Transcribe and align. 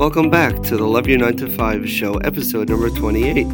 Welcome 0.00 0.30
back 0.30 0.62
to 0.62 0.78
the 0.78 0.86
Love 0.86 1.06
Your 1.08 1.18
9 1.18 1.36
to 1.36 1.50
5 1.50 1.86
show, 1.86 2.14
episode 2.14 2.70
number 2.70 2.88
28. 2.88 3.46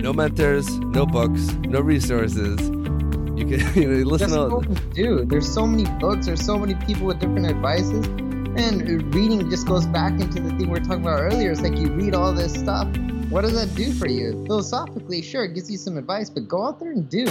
No 0.00 0.12
mentors, 0.12 0.78
no 0.78 1.04
books, 1.04 1.50
no 1.66 1.80
resources. 1.80 2.60
You 2.60 3.46
can 3.48 3.74
you 3.74 3.88
know, 3.88 4.08
listen 4.08 4.30
to. 4.30 4.62
Dude, 4.94 5.28
there's 5.28 5.52
so 5.52 5.66
many 5.66 5.90
books, 5.98 6.26
there's 6.26 6.46
so 6.46 6.56
many 6.56 6.76
people 6.86 7.08
with 7.08 7.18
different 7.18 7.46
advices. 7.46 8.06
And 8.06 9.12
reading 9.12 9.50
just 9.50 9.66
goes 9.66 9.86
back 9.86 10.12
into 10.20 10.40
the 10.40 10.50
thing 10.50 10.70
we 10.70 10.78
are 10.78 10.84
talking 10.84 11.02
about 11.02 11.18
earlier. 11.18 11.50
It's 11.50 11.60
like 11.60 11.76
you 11.76 11.88
read 11.88 12.14
all 12.14 12.32
this 12.32 12.54
stuff. 12.54 12.86
What 13.28 13.40
does 13.40 13.54
that 13.54 13.74
do 13.74 13.92
for 13.92 14.06
you? 14.06 14.44
Philosophically, 14.46 15.20
sure, 15.20 15.46
it 15.46 15.56
gives 15.56 15.68
you 15.68 15.78
some 15.78 15.98
advice, 15.98 16.30
but 16.30 16.46
go 16.46 16.64
out 16.64 16.78
there 16.78 16.92
and 16.92 17.10
do. 17.10 17.26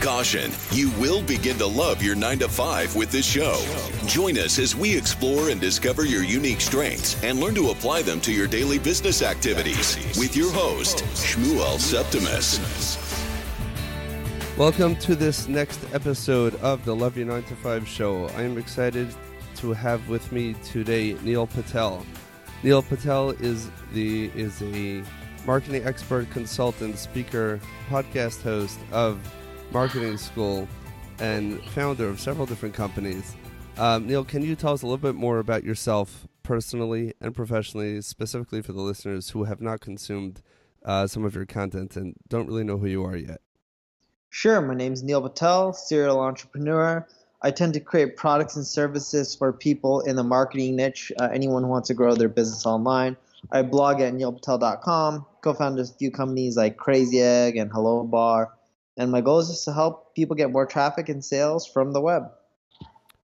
Caution, 0.00 0.52
you 0.70 0.90
will 0.92 1.22
begin 1.22 1.58
to 1.58 1.66
love 1.66 2.02
your 2.02 2.14
9 2.14 2.38
to 2.38 2.48
5 2.48 2.94
with 2.94 3.10
this 3.10 3.26
show. 3.26 3.60
Join 4.06 4.38
us 4.38 4.58
as 4.60 4.76
we 4.76 4.96
explore 4.96 5.50
and 5.50 5.60
discover 5.60 6.04
your 6.04 6.22
unique 6.22 6.60
strengths 6.60 7.20
and 7.24 7.40
learn 7.40 7.54
to 7.56 7.70
apply 7.70 8.02
them 8.02 8.20
to 8.20 8.32
your 8.32 8.46
daily 8.46 8.78
business 8.78 9.22
activities 9.22 9.96
with 10.16 10.36
your 10.36 10.52
host, 10.52 10.98
Shmuel 11.14 11.80
Septimus. 11.80 12.58
Welcome 14.56 14.94
to 14.96 15.16
this 15.16 15.48
next 15.48 15.80
episode 15.92 16.54
of 16.56 16.84
the 16.84 16.94
Love 16.94 17.16
Your 17.16 17.26
9 17.26 17.42
to 17.44 17.56
5 17.56 17.88
show. 17.88 18.28
I 18.36 18.42
am 18.42 18.56
excited 18.56 19.12
to 19.56 19.72
have 19.72 20.08
with 20.08 20.30
me 20.30 20.54
today 20.64 21.14
Neil 21.24 21.48
Patel. 21.48 22.06
Neil 22.62 22.82
Patel 22.82 23.30
is 23.30 23.68
the 23.92 24.30
is 24.36 24.62
a 24.62 25.02
marketing 25.44 25.84
expert, 25.84 26.30
consultant, 26.30 26.98
speaker, 26.98 27.58
podcast 27.88 28.42
host 28.42 28.78
of 28.92 29.18
Marketing 29.72 30.16
School, 30.16 30.68
and 31.20 31.62
founder 31.66 32.08
of 32.08 32.20
several 32.20 32.46
different 32.46 32.74
companies. 32.74 33.34
Um, 33.76 34.06
Neil, 34.06 34.24
can 34.24 34.42
you 34.42 34.56
tell 34.56 34.72
us 34.72 34.82
a 34.82 34.86
little 34.86 34.98
bit 34.98 35.14
more 35.14 35.38
about 35.38 35.64
yourself 35.64 36.26
personally 36.42 37.14
and 37.20 37.34
professionally, 37.34 38.00
specifically 38.00 38.62
for 38.62 38.72
the 38.72 38.80
listeners 38.80 39.30
who 39.30 39.44
have 39.44 39.60
not 39.60 39.80
consumed 39.80 40.40
uh, 40.84 41.06
some 41.06 41.24
of 41.24 41.34
your 41.34 41.46
content 41.46 41.96
and 41.96 42.14
don't 42.28 42.46
really 42.46 42.64
know 42.64 42.78
who 42.78 42.86
you 42.86 43.04
are 43.04 43.16
yet? 43.16 43.40
Sure, 44.30 44.60
my 44.60 44.74
name 44.74 44.92
is 44.92 45.02
Neil 45.02 45.22
Patel, 45.22 45.72
serial 45.72 46.20
entrepreneur. 46.20 47.06
I 47.40 47.50
tend 47.50 47.74
to 47.74 47.80
create 47.80 48.16
products 48.16 48.56
and 48.56 48.66
services 48.66 49.34
for 49.34 49.52
people 49.52 50.00
in 50.00 50.16
the 50.16 50.24
marketing 50.24 50.76
niche, 50.76 51.12
uh, 51.20 51.28
anyone 51.32 51.62
who 51.62 51.68
wants 51.68 51.88
to 51.88 51.94
grow 51.94 52.14
their 52.14 52.28
business 52.28 52.66
online. 52.66 53.16
I 53.52 53.62
blog 53.62 54.00
at 54.00 54.12
neilpatel.com, 54.14 55.26
co-founded 55.40 55.86
a 55.86 55.88
few 55.88 56.10
companies 56.10 56.56
like 56.56 56.76
Crazy 56.76 57.20
Egg 57.20 57.56
and 57.56 57.70
Hello 57.70 58.02
Bar, 58.02 58.57
and 58.98 59.10
my 59.12 59.20
goal 59.20 59.38
is 59.38 59.48
just 59.48 59.64
to 59.64 59.72
help 59.72 60.14
people 60.14 60.36
get 60.36 60.50
more 60.50 60.66
traffic 60.66 61.08
and 61.08 61.24
sales 61.24 61.66
from 61.66 61.92
the 61.92 62.00
web. 62.00 62.24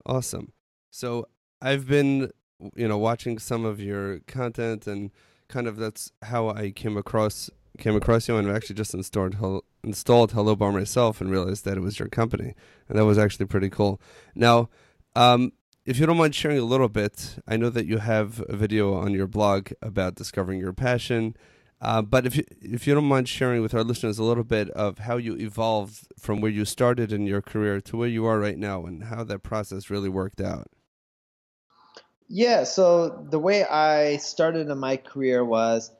Awesome. 0.04 0.52
So 0.90 1.26
I've 1.60 1.88
been, 1.88 2.30
you 2.76 2.86
know, 2.86 2.98
watching 2.98 3.38
some 3.38 3.64
of 3.64 3.80
your 3.80 4.20
content, 4.20 4.86
and 4.86 5.10
kind 5.48 5.66
of 5.66 5.76
that's 5.76 6.12
how 6.22 6.50
I 6.50 6.70
came 6.70 6.96
across 6.96 7.50
came 7.78 7.96
across 7.96 8.28
you, 8.28 8.36
and 8.36 8.50
actually 8.50 8.76
just 8.76 8.92
installed 8.92 9.64
installed 9.82 10.32
Hello 10.32 10.54
Bar 10.54 10.72
myself 10.72 11.20
and 11.20 11.30
realized 11.30 11.64
that 11.64 11.78
it 11.78 11.80
was 11.80 11.98
your 11.98 12.08
company, 12.08 12.54
and 12.88 12.98
that 12.98 13.06
was 13.06 13.18
actually 13.18 13.46
pretty 13.46 13.70
cool. 13.70 14.00
Now, 14.34 14.68
um, 15.16 15.52
if 15.86 15.98
you 15.98 16.06
don't 16.06 16.18
mind 16.18 16.34
sharing 16.34 16.58
a 16.58 16.64
little 16.64 16.88
bit, 16.88 17.38
I 17.48 17.56
know 17.56 17.70
that 17.70 17.86
you 17.86 17.98
have 17.98 18.44
a 18.48 18.56
video 18.56 18.94
on 18.94 19.12
your 19.12 19.26
blog 19.26 19.72
about 19.80 20.16
discovering 20.16 20.60
your 20.60 20.72
passion. 20.74 21.34
Uh, 21.82 22.00
but 22.00 22.24
if 22.24 22.36
you, 22.36 22.44
if 22.60 22.86
you 22.86 22.94
don't 22.94 23.04
mind 23.04 23.28
sharing 23.28 23.60
with 23.60 23.74
our 23.74 23.82
listeners 23.82 24.16
a 24.16 24.22
little 24.22 24.44
bit 24.44 24.70
of 24.70 24.98
how 24.98 25.16
you 25.16 25.36
evolved 25.36 26.06
from 26.16 26.40
where 26.40 26.50
you 26.50 26.64
started 26.64 27.12
in 27.12 27.26
your 27.26 27.42
career 27.42 27.80
to 27.80 27.96
where 27.96 28.08
you 28.08 28.24
are 28.24 28.38
right 28.38 28.56
now, 28.56 28.86
and 28.86 29.04
how 29.04 29.24
that 29.24 29.40
process 29.40 29.90
really 29.90 30.08
worked 30.08 30.40
out. 30.40 30.68
Yeah, 32.28 32.62
so 32.62 33.26
the 33.28 33.40
way 33.40 33.64
I 33.64 34.18
started 34.18 34.70
in 34.70 34.78
my 34.78 34.96
career 34.96 35.44
was 35.44 35.90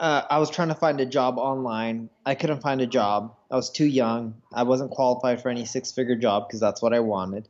uh, 0.00 0.22
I 0.28 0.38
was 0.38 0.50
trying 0.50 0.68
to 0.68 0.74
find 0.74 1.00
a 1.00 1.06
job 1.06 1.38
online. 1.38 2.10
I 2.26 2.34
couldn't 2.34 2.60
find 2.60 2.80
a 2.80 2.86
job. 2.86 3.36
I 3.52 3.54
was 3.54 3.70
too 3.70 3.86
young. 3.86 4.42
I 4.52 4.64
wasn't 4.64 4.90
qualified 4.90 5.40
for 5.40 5.48
any 5.48 5.64
six 5.64 5.92
figure 5.92 6.16
job 6.16 6.48
because 6.48 6.58
that's 6.58 6.82
what 6.82 6.92
I 6.92 7.00
wanted. 7.00 7.48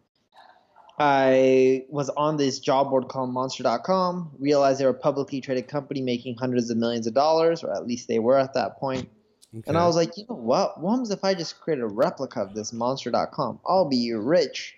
I 0.98 1.84
was 1.88 2.08
on 2.10 2.36
this 2.36 2.58
job 2.58 2.90
board 2.90 3.08
called 3.08 3.30
Monster.com, 3.30 4.32
realized 4.38 4.80
they 4.80 4.84
were 4.84 4.90
a 4.90 4.94
publicly 4.94 5.40
traded 5.40 5.68
company 5.68 6.00
making 6.00 6.36
hundreds 6.36 6.70
of 6.70 6.76
millions 6.76 7.06
of 7.06 7.14
dollars, 7.14 7.62
or 7.62 7.74
at 7.74 7.86
least 7.86 8.08
they 8.08 8.18
were 8.18 8.36
at 8.36 8.54
that 8.54 8.78
point. 8.78 9.08
Okay. 9.54 9.64
And 9.66 9.78
I 9.78 9.86
was 9.86 9.96
like, 9.96 10.16
you 10.16 10.24
know 10.28 10.34
what? 10.34 10.80
What 10.80 10.90
happens 10.90 11.10
if 11.10 11.24
I 11.24 11.34
just 11.34 11.60
create 11.60 11.80
a 11.80 11.86
replica 11.86 12.40
of 12.40 12.54
this 12.54 12.72
Monster.com? 12.72 13.60
I'll 13.66 13.88
be 13.88 14.12
rich. 14.12 14.74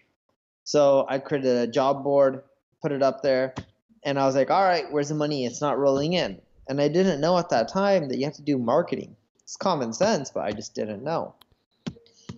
So 0.64 1.06
I 1.08 1.18
created 1.18 1.56
a 1.56 1.66
job 1.66 2.04
board, 2.04 2.42
put 2.82 2.92
it 2.92 3.02
up 3.02 3.22
there, 3.22 3.54
and 4.04 4.18
I 4.18 4.26
was 4.26 4.36
like, 4.36 4.50
all 4.50 4.62
right, 4.62 4.84
where's 4.92 5.08
the 5.08 5.14
money? 5.14 5.44
It's 5.44 5.60
not 5.60 5.78
rolling 5.78 6.12
in. 6.12 6.40
And 6.68 6.80
I 6.80 6.88
didn't 6.88 7.20
know 7.20 7.36
at 7.38 7.48
that 7.48 7.68
time 7.68 8.08
that 8.08 8.18
you 8.18 8.24
have 8.26 8.34
to 8.34 8.42
do 8.42 8.58
marketing. 8.58 9.16
It's 9.42 9.56
common 9.56 9.92
sense, 9.92 10.30
but 10.30 10.44
I 10.44 10.52
just 10.52 10.74
didn't 10.74 11.02
know. 11.02 11.34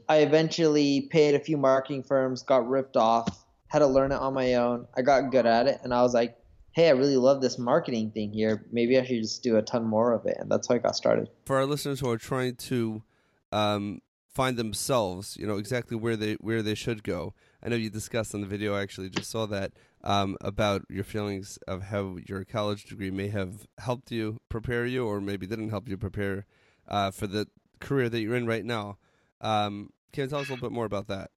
I 0.09 0.19
eventually 0.19 1.03
paid 1.11 1.35
a 1.35 1.41
few 1.41 1.59
marketing 1.59 2.03
firms, 2.03 2.43
got 2.43 2.67
ripped 2.69 2.97
off, 2.97 3.42
had 3.73 3.79
to 3.79 3.87
learn 3.87 4.13
it 4.13 4.17
on 4.17 4.35
my 4.35 4.55
own. 4.55 4.87
I 4.95 5.01
got 5.01 5.31
good 5.31 5.47
at 5.47 5.67
it, 5.67 5.81
and 5.83 5.95
I 5.95 6.03
was 6.03 6.13
like, 6.13 6.37
hey, 6.73 6.89
I 6.89 6.93
really 6.93 7.17
love 7.17 7.41
this 7.41 7.59
marketing 7.59 8.11
thing 8.11 8.31
here. 8.31 8.67
Maybe 8.71 8.99
I 8.99 9.05
should 9.05 9.23
just 9.23 9.43
do 9.43 9.57
a 9.57 9.63
ton 9.63 9.87
more 9.87 10.13
of 10.13 10.27
it. 10.27 10.37
And 10.39 10.51
that's 10.51 10.69
how 10.69 10.75
I 10.75 10.79
got 10.79 10.95
started. 10.95 11.29
For 11.47 11.57
our 11.57 11.65
listeners 11.65 12.01
who 12.01 12.11
are 12.11 12.19
trying 12.19 12.57
to 12.57 13.03
um, 13.51 14.03
find 14.29 14.59
themselves, 14.59 15.39
you 15.41 15.47
know, 15.47 15.57
exactly 15.57 15.97
where 15.97 16.17
they 16.17 16.35
where 16.35 16.61
they 16.63 16.75
should 16.75 17.03
go. 17.03 17.33
I 17.63 17.71
know 17.71 17.77
you 17.77 17.89
discussed 17.89 18.35
on 18.35 18.43
the 18.43 18.47
video. 18.47 18.75
I 18.75 18.83
actually 18.83 19.09
just 19.09 19.31
saw 19.31 19.47
that 19.47 19.73
um, 20.05 20.37
about 20.43 20.83
your 20.91 21.05
feelings 21.05 21.59
of 21.67 21.85
how 21.85 22.19
your 22.27 22.45
college 22.45 22.85
degree 22.85 23.11
may 23.11 23.29
have 23.29 23.67
helped 23.79 24.13
you 24.13 24.39
prepare 24.51 24.85
you, 24.85 25.07
or 25.07 25.19
maybe 25.19 25.47
didn't 25.47 25.71
help 25.71 25.89
you 25.89 25.97
prepare 25.97 26.45
uh, 26.89 27.11
for 27.11 27.27
the 27.27 27.47
career 27.81 28.11
that 28.11 28.21
you're 28.21 28.37
in 28.37 28.47
right 28.47 28.67
now. 28.67 28.99
Um, 29.41 29.95
can 30.13 30.25
you 30.25 30.29
tell 30.29 30.41
us 30.41 30.49
a 30.49 30.53
little 30.53 30.69
bit 30.69 30.75
more 30.75 30.85
about 30.85 31.09
that? 31.09 31.31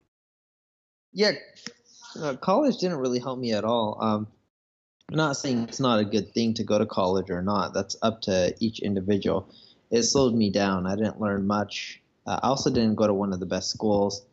Yeah, 1.13 1.31
uh, 2.21 2.35
college 2.35 2.77
didn't 2.77 2.97
really 2.97 3.19
help 3.19 3.39
me 3.39 3.53
at 3.53 3.63
all. 3.63 3.97
Um, 4.01 4.27
I'm 5.09 5.17
not 5.17 5.37
saying 5.37 5.63
it's 5.63 5.79
not 5.79 5.99
a 5.99 6.05
good 6.05 6.33
thing 6.33 6.55
to 6.55 6.63
go 6.63 6.79
to 6.79 6.85
college 6.85 7.29
or 7.29 7.41
not. 7.41 7.73
That's 7.73 7.95
up 8.01 8.21
to 8.21 8.55
each 8.59 8.79
individual. 8.79 9.49
It 9.91 10.03
slowed 10.03 10.33
me 10.33 10.49
down. 10.49 10.87
I 10.87 10.95
didn't 10.95 11.21
learn 11.21 11.45
much. 11.45 12.01
Uh, 12.25 12.39
I 12.41 12.47
also 12.47 12.71
didn't 12.71 12.95
go 12.95 13.05
to 13.05 13.13
one 13.13 13.33
of 13.33 13.39
the 13.39 13.45
best 13.45 13.69
schools. 13.69 14.25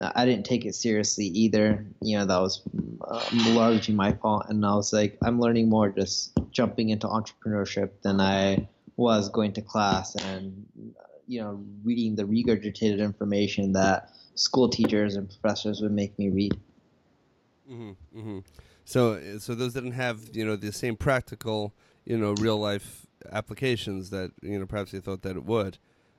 I 0.00 0.26
didn't 0.26 0.44
take 0.44 0.66
it 0.66 0.74
seriously 0.74 1.26
either. 1.26 1.86
You 2.02 2.18
know, 2.18 2.26
that 2.26 2.38
was 2.38 2.60
uh, 3.00 3.24
largely 3.32 3.94
my 3.94 4.12
fault. 4.12 4.46
And 4.48 4.66
I 4.66 4.74
was 4.74 4.92
like, 4.92 5.16
I'm 5.22 5.40
learning 5.40 5.70
more 5.70 5.88
just 5.88 6.38
jumping 6.50 6.90
into 6.90 7.06
entrepreneurship 7.06 7.90
than 8.02 8.20
I 8.20 8.68
was 8.96 9.30
going 9.30 9.54
to 9.54 9.62
class 9.62 10.14
and, 10.16 10.66
you 11.26 11.40
know, 11.40 11.64
reading 11.82 12.14
the 12.14 12.24
regurgitated 12.24 12.98
information 12.98 13.72
that 13.72 14.10
school 14.34 14.68
teachers 14.68 15.16
and 15.16 15.30
professors 15.30 15.80
would 15.80 15.92
make 15.92 16.18
me 16.18 16.28
read. 16.28 16.60
Mm-hmm, 17.70 18.18
mm-hmm. 18.18 18.38
So, 18.84 19.38
so 19.38 19.54
those 19.54 19.74
didn't 19.74 19.92
have 19.92 20.20
you 20.32 20.44
know 20.44 20.56
the 20.56 20.72
same 20.72 20.96
practical 20.96 21.74
you 22.04 22.16
know 22.16 22.32
real 22.34 22.58
life 22.58 23.06
applications 23.32 24.10
that 24.10 24.30
you 24.42 24.58
know 24.58 24.66
perhaps 24.66 24.92
they 24.92 25.00
thought 25.00 25.22
that 25.22 25.36
it 25.36 25.44
would. 25.44 25.78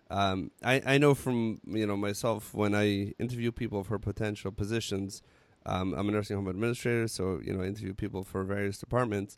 Um, 0.10 0.52
I, 0.64 0.82
I 0.86 0.98
know 0.98 1.16
from 1.16 1.60
you 1.66 1.88
know 1.88 1.98
myself 1.98 2.54
when 2.54 2.76
I 2.76 3.14
interview 3.20 3.52
people 3.52 3.84
for 3.84 3.98
potential 4.00 4.52
positions. 4.52 5.22
Um, 5.66 5.94
I'm 5.96 6.08
a 6.08 6.12
nursing 6.14 6.38
home 6.38 6.48
administrator, 6.48 7.08
so 7.08 7.40
you 7.44 7.54
know 7.54 7.64
I 7.64 7.68
interview 7.68 7.94
people 7.94 8.24
for 8.24 8.44
various 8.44 8.78
departments. 8.78 9.38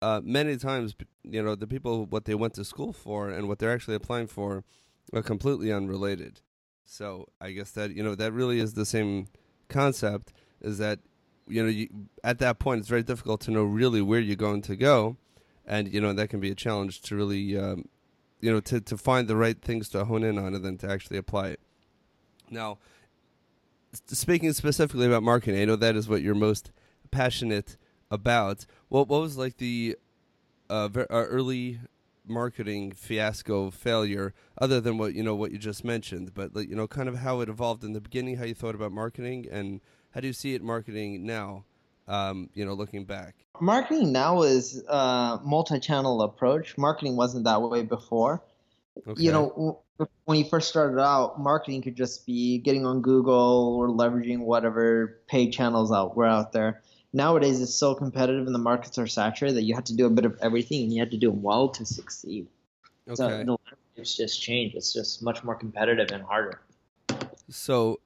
Uh, 0.00 0.20
many 0.24 0.56
times, 0.56 0.96
you 1.22 1.40
know, 1.40 1.54
the 1.54 1.66
people 1.66 2.06
what 2.06 2.24
they 2.24 2.34
went 2.34 2.54
to 2.54 2.64
school 2.64 2.92
for 2.92 3.30
and 3.30 3.46
what 3.46 3.60
they're 3.60 3.72
actually 3.72 3.94
applying 3.94 4.26
for 4.26 4.64
are 5.14 5.22
completely 5.22 5.72
unrelated. 5.72 6.40
So 6.84 7.28
I 7.40 7.52
guess 7.52 7.70
that 7.72 7.94
you 7.94 8.02
know 8.02 8.14
that 8.16 8.32
really 8.32 8.58
is 8.58 8.74
the 8.74 8.86
same 8.86 9.26
concept. 9.68 10.32
Is 10.60 10.78
that 10.78 11.00
you 11.48 11.62
know 11.62 11.68
you, 11.68 11.88
at 12.22 12.38
that 12.38 12.58
point 12.58 12.80
it's 12.80 12.88
very 12.88 13.02
difficult 13.02 13.40
to 13.42 13.50
know 13.50 13.64
really 13.64 14.02
where 14.02 14.20
you're 14.20 14.36
going 14.36 14.62
to 14.62 14.76
go, 14.76 15.16
and 15.66 15.92
you 15.92 16.00
know 16.00 16.12
that 16.12 16.28
can 16.28 16.40
be 16.40 16.50
a 16.50 16.54
challenge 16.54 17.02
to 17.02 17.16
really 17.16 17.56
um, 17.58 17.88
you 18.42 18.52
know, 18.52 18.60
to, 18.60 18.80
to 18.82 18.98
find 18.98 19.28
the 19.28 19.36
right 19.36 19.58
things 19.62 19.88
to 19.90 20.04
hone 20.04 20.24
in 20.24 20.36
on 20.36 20.54
and 20.54 20.62
then 20.62 20.76
to 20.78 20.90
actually 20.90 21.16
apply 21.16 21.48
it. 21.48 21.60
Now, 22.50 22.78
speaking 24.08 24.52
specifically 24.52 25.06
about 25.06 25.22
marketing, 25.22 25.62
I 25.62 25.64
know 25.64 25.76
that 25.76 25.96
is 25.96 26.08
what 26.08 26.20
you're 26.20 26.34
most 26.34 26.72
passionate 27.10 27.78
about. 28.10 28.66
What 28.88 29.08
what 29.08 29.22
was 29.22 29.38
like 29.38 29.56
the 29.56 29.96
uh, 30.68 30.88
ver- 30.88 31.06
uh, 31.08 31.24
early 31.24 31.80
marketing 32.26 32.92
fiasco 32.92 33.70
failure, 33.70 34.34
other 34.58 34.80
than 34.80 34.98
what 34.98 35.14
you 35.14 35.22
know 35.22 35.36
what 35.36 35.52
you 35.52 35.58
just 35.58 35.84
mentioned, 35.84 36.34
but 36.34 36.54
like, 36.54 36.68
you 36.68 36.74
know, 36.74 36.88
kind 36.88 37.08
of 37.08 37.18
how 37.18 37.40
it 37.40 37.48
evolved 37.48 37.84
in 37.84 37.92
the 37.92 38.00
beginning, 38.00 38.36
how 38.36 38.44
you 38.44 38.54
thought 38.54 38.74
about 38.74 38.92
marketing, 38.92 39.46
and 39.50 39.80
how 40.12 40.20
do 40.20 40.26
you 40.26 40.32
see 40.32 40.54
it 40.54 40.62
marketing 40.62 41.26
now? 41.26 41.64
Um, 42.08 42.50
you 42.54 42.64
know, 42.64 42.74
looking 42.74 43.04
back 43.04 43.42
marketing 43.62 44.12
now 44.12 44.42
is 44.42 44.82
a 44.88 45.40
multi-channel 45.44 46.22
approach. 46.22 46.76
Marketing 46.76 47.16
wasn't 47.16 47.44
that 47.44 47.62
way 47.62 47.82
before. 47.82 48.42
Okay. 49.06 49.22
You 49.22 49.32
know, 49.32 49.82
when 50.24 50.38
you 50.38 50.44
first 50.44 50.68
started 50.68 51.00
out, 51.00 51.40
marketing 51.40 51.80
could 51.80 51.96
just 51.96 52.26
be 52.26 52.58
getting 52.58 52.84
on 52.84 53.00
Google 53.00 53.76
or 53.78 53.88
leveraging 53.88 54.40
whatever 54.40 55.20
paid 55.28 55.52
channels 55.52 55.92
out 55.92 56.16
were 56.16 56.26
out 56.26 56.52
there. 56.52 56.82
Nowadays, 57.12 57.60
it's 57.60 57.74
so 57.74 57.94
competitive 57.94 58.46
and 58.46 58.54
the 58.54 58.58
markets 58.58 58.98
are 58.98 59.06
saturated 59.06 59.56
that 59.56 59.62
you 59.62 59.74
have 59.74 59.84
to 59.84 59.96
do 59.96 60.06
a 60.06 60.10
bit 60.10 60.24
of 60.24 60.36
everything 60.42 60.82
and 60.82 60.92
you 60.92 61.00
have 61.00 61.10
to 61.10 61.18
do 61.18 61.30
them 61.30 61.42
well 61.42 61.68
to 61.68 61.84
succeed. 61.84 62.48
Okay. 63.06 63.14
So 63.14 63.28
the 63.28 63.56
landscape's 63.96 64.16
just 64.16 64.42
changed. 64.42 64.74
It's 64.74 64.92
just 64.92 65.22
much 65.22 65.44
more 65.44 65.54
competitive 65.54 66.10
and 66.10 66.22
harder. 66.22 66.60
So, 67.48 68.00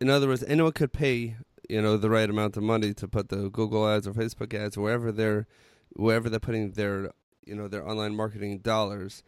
in 0.00 0.10
other 0.10 0.26
words, 0.26 0.42
anyone 0.44 0.72
could 0.72 0.92
pay 0.92 1.36
you 1.68 1.82
know 1.82 1.96
the 1.96 2.10
right 2.10 2.28
amount 2.28 2.56
of 2.56 2.62
money 2.62 2.94
to 2.94 3.08
put 3.08 3.28
the 3.28 3.50
Google 3.50 3.88
ads 3.88 4.06
or 4.06 4.12
Facebook 4.12 4.54
ads 4.54 4.76
wherever 4.76 5.12
they're 5.12 5.46
wherever 5.90 6.28
they're 6.28 6.40
putting 6.40 6.72
their 6.72 7.10
you 7.44 7.54
know 7.54 7.68
their 7.68 7.86
online 7.88 8.14
marketing 8.14 8.58
dollars, 8.58 9.22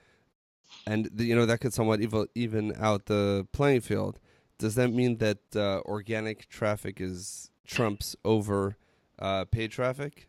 and 0.86 1.08
the, 1.12 1.24
you 1.24 1.34
know 1.34 1.46
that 1.46 1.60
could 1.60 1.74
somewhat 1.74 2.00
even 2.00 2.26
even 2.34 2.74
out 2.78 3.06
the 3.06 3.46
playing 3.52 3.80
field. 3.80 4.18
Does 4.58 4.74
that 4.74 4.92
mean 4.92 5.18
that 5.18 5.38
uh, 5.56 5.80
organic 5.86 6.48
traffic 6.48 7.00
is 7.00 7.50
trumps 7.66 8.14
over 8.24 8.76
uh, 9.18 9.44
paid 9.46 9.70
traffic? 9.70 10.28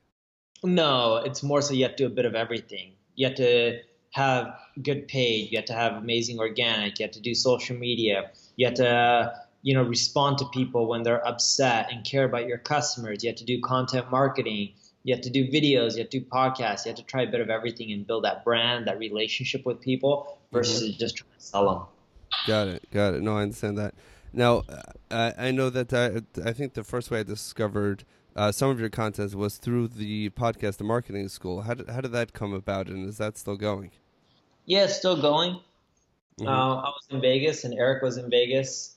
No, 0.63 1.17
it's 1.17 1.43
more 1.43 1.61
so 1.61 1.73
you 1.73 1.83
have 1.83 1.95
to 1.95 2.03
do 2.03 2.07
a 2.07 2.15
bit 2.15 2.25
of 2.25 2.35
everything. 2.35 2.93
You 3.15 3.27
have 3.27 3.35
to 3.37 3.79
have 4.11 4.53
good 4.81 5.07
paid. 5.07 5.51
You 5.51 5.57
have 5.57 5.65
to 5.65 5.73
have 5.73 5.93
amazing 5.93 6.39
organic. 6.39 6.99
You 6.99 7.05
have 7.05 7.13
to 7.13 7.21
do 7.21 7.33
social 7.33 7.75
media. 7.75 8.31
You 8.55 8.67
have 8.67 8.75
to 8.75 9.33
you 9.61 9.73
know 9.73 9.83
respond 9.83 10.37
to 10.39 10.45
people 10.45 10.87
when 10.87 11.03
they're 11.03 11.25
upset 11.25 11.91
and 11.91 12.05
care 12.05 12.25
about 12.25 12.47
your 12.47 12.57
customers. 12.57 13.23
You 13.23 13.29
have 13.29 13.37
to 13.37 13.45
do 13.45 13.61
content 13.61 14.09
marketing. 14.11 14.73
You 15.03 15.15
have 15.15 15.23
to 15.23 15.29
do 15.29 15.47
videos. 15.47 15.93
You 15.93 15.99
have 15.99 16.09
to 16.09 16.19
do 16.19 16.25
podcasts. 16.25 16.85
You 16.85 16.89
have 16.89 16.97
to 16.97 17.03
try 17.03 17.23
a 17.23 17.27
bit 17.27 17.41
of 17.41 17.49
everything 17.49 17.91
and 17.91 18.05
build 18.05 18.23
that 18.23 18.43
brand, 18.43 18.87
that 18.87 18.99
relationship 18.99 19.65
with 19.65 19.81
people 19.81 20.37
versus 20.51 20.83
mm-hmm. 20.83 20.99
just 20.99 21.17
trying 21.17 21.31
to 21.37 21.43
sell 21.43 21.69
them. 21.69 21.83
Got 22.47 22.67
it. 22.67 22.91
Got 22.91 23.15
it. 23.15 23.21
No, 23.21 23.37
I 23.37 23.43
understand 23.43 23.77
that. 23.77 23.95
Now, 24.33 24.63
uh, 25.09 25.31
I 25.37 25.51
know 25.51 25.69
that 25.69 25.91
I, 25.93 26.21
I 26.47 26.53
think 26.53 26.73
the 26.73 26.83
first 26.83 27.11
way 27.11 27.19
I 27.19 27.23
discovered 27.23 28.05
uh, 28.35 28.51
some 28.51 28.69
of 28.69 28.79
your 28.79 28.89
content 28.89 29.35
was 29.35 29.57
through 29.57 29.89
the 29.89 30.29
podcast, 30.29 30.77
the 30.77 30.83
marketing 30.83 31.27
school. 31.27 31.61
How 31.61 31.73
did 31.73 31.89
how 31.89 32.01
did 32.01 32.13
that 32.13 32.33
come 32.33 32.53
about, 32.53 32.87
and 32.87 33.07
is 33.07 33.17
that 33.17 33.37
still 33.37 33.57
going? 33.57 33.91
Yeah, 34.65 34.85
it's 34.85 34.95
still 34.95 35.21
going. 35.21 35.55
Mm-hmm. 36.39 36.47
Uh, 36.47 36.75
I 36.75 36.89
was 36.89 37.07
in 37.09 37.19
Vegas, 37.19 37.65
and 37.65 37.73
Eric 37.73 38.01
was 38.01 38.17
in 38.17 38.29
Vegas, 38.29 38.95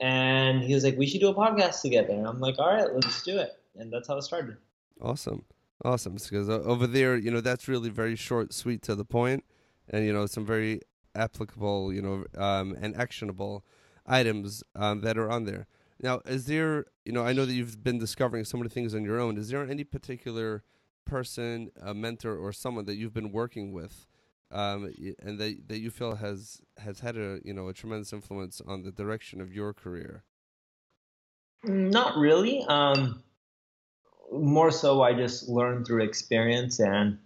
and 0.00 0.62
he 0.62 0.74
was 0.74 0.84
like, 0.84 0.96
"We 0.96 1.06
should 1.06 1.20
do 1.20 1.28
a 1.28 1.34
podcast 1.34 1.82
together." 1.82 2.12
And 2.12 2.26
I'm 2.26 2.40
like, 2.40 2.58
"All 2.58 2.68
right, 2.68 2.92
let's 2.92 3.22
do 3.22 3.38
it." 3.38 3.58
And 3.76 3.92
that's 3.92 4.08
how 4.08 4.16
it 4.16 4.22
started. 4.22 4.56
Awesome, 5.00 5.44
awesome. 5.84 6.14
Because 6.14 6.48
uh, 6.48 6.60
over 6.62 6.86
there, 6.86 7.16
you 7.16 7.30
know, 7.30 7.40
that's 7.40 7.68
really 7.68 7.90
very 7.90 8.16
short, 8.16 8.52
sweet, 8.52 8.82
to 8.82 8.94
the 8.94 9.04
point, 9.04 9.44
and 9.88 10.04
you 10.04 10.12
know, 10.12 10.26
some 10.26 10.46
very 10.46 10.80
applicable, 11.14 11.92
you 11.92 12.02
know, 12.02 12.24
um, 12.40 12.76
and 12.80 12.96
actionable 12.96 13.64
items 14.06 14.62
um, 14.74 15.00
that 15.00 15.18
are 15.18 15.30
on 15.30 15.44
there. 15.44 15.66
Now, 16.00 16.20
is 16.26 16.46
there, 16.46 16.86
you 17.04 17.12
know, 17.12 17.24
I 17.24 17.32
know 17.32 17.46
that 17.46 17.54
you've 17.54 17.82
been 17.82 17.98
discovering 17.98 18.44
so 18.44 18.58
many 18.58 18.68
things 18.68 18.94
on 18.94 19.02
your 19.02 19.18
own. 19.18 19.38
Is 19.38 19.48
there 19.48 19.62
any 19.68 19.82
particular 19.82 20.62
person, 21.06 21.70
a 21.80 21.94
mentor, 21.94 22.36
or 22.36 22.52
someone 22.52 22.84
that 22.84 22.96
you've 22.96 23.14
been 23.14 23.32
working 23.32 23.72
with, 23.72 24.06
um, 24.50 24.92
and 25.20 25.38
that 25.38 25.68
that 25.68 25.78
you 25.78 25.90
feel 25.90 26.16
has 26.16 26.60
has 26.78 27.00
had 27.00 27.16
a 27.16 27.40
you 27.44 27.52
know 27.52 27.68
a 27.68 27.72
tremendous 27.72 28.12
influence 28.12 28.60
on 28.66 28.82
the 28.82 28.92
direction 28.92 29.40
of 29.40 29.52
your 29.52 29.72
career? 29.72 30.24
Not 31.64 32.16
really. 32.16 32.64
Um, 32.68 33.22
more 34.32 34.70
so, 34.70 35.02
I 35.02 35.14
just 35.14 35.48
learned 35.48 35.86
through 35.86 36.04
experience 36.04 36.80
and 36.80 37.18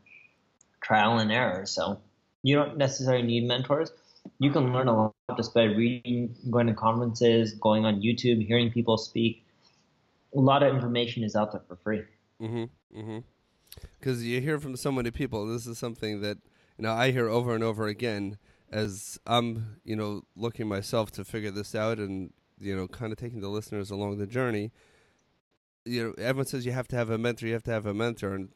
trial 0.81 1.19
and 1.19 1.33
error. 1.33 1.67
So 1.67 2.01
you 2.43 2.57
don't 2.57 2.79
necessarily 2.79 3.27
need 3.27 3.45
mentors 3.45 3.93
you 4.39 4.51
can 4.51 4.73
learn 4.73 4.89
a 4.89 4.97
lot 4.97 5.15
just 5.37 5.55
by 5.55 5.65
reading, 5.65 6.35
going 6.51 6.67
to 6.67 6.75
conferences, 6.75 7.55
going 7.55 7.85
on 7.85 8.01
YouTube, 8.01 8.47
hearing 8.47 8.71
people 8.71 8.97
speak. 8.97 9.45
A 10.35 10.41
lot 10.41 10.63
of 10.63 10.75
information 10.75 11.25
is 11.25 11.37
out 11.37 11.53
there 11.53 11.63
for 11.67 11.77
free. 11.77 12.03
Mm-hmm. 12.41 12.99
Mm-hmm. 12.99 13.19
Because 13.99 14.25
you 14.25 14.41
hear 14.41 14.59
from 14.59 14.77
so 14.77 14.93
many 14.93 15.11
people. 15.11 15.47
This 15.47 15.67
is 15.67 15.79
something 15.79 16.21
that 16.23 16.39
you 16.81 16.87
know 16.87 16.95
I 16.95 17.11
hear 17.11 17.29
over 17.29 17.55
and 17.55 17.63
over 17.63 17.87
again 17.89 18.39
as 18.73 19.21
I'm 19.27 19.77
you 19.85 19.95
know 19.95 20.23
looking 20.35 20.67
myself 20.67 21.11
to 21.13 21.27
figure 21.27 21.51
this 21.51 21.75
out 21.75 21.99
and 21.99 22.33
you 22.59 22.75
know 22.75 22.89
kind 22.89 23.13
of 23.13 23.19
taking 23.19 23.43
the 23.43 23.51
listeners 23.51 23.91
along 23.91 24.17
the 24.17 24.27
journey. 24.27 24.73
You 25.85 26.05
know, 26.05 26.15
everyone 26.17 26.47
says 26.47 26.65
you 26.65 26.73
have 26.73 26.89
to 26.89 26.97
have 26.97 27.11
a 27.11 27.19
mentor. 27.19 27.47
You 27.47 27.53
have 27.53 27.65
to 27.65 27.71
have 27.71 27.85
a 27.85 27.93
mentor, 27.93 28.35
and 28.35 28.49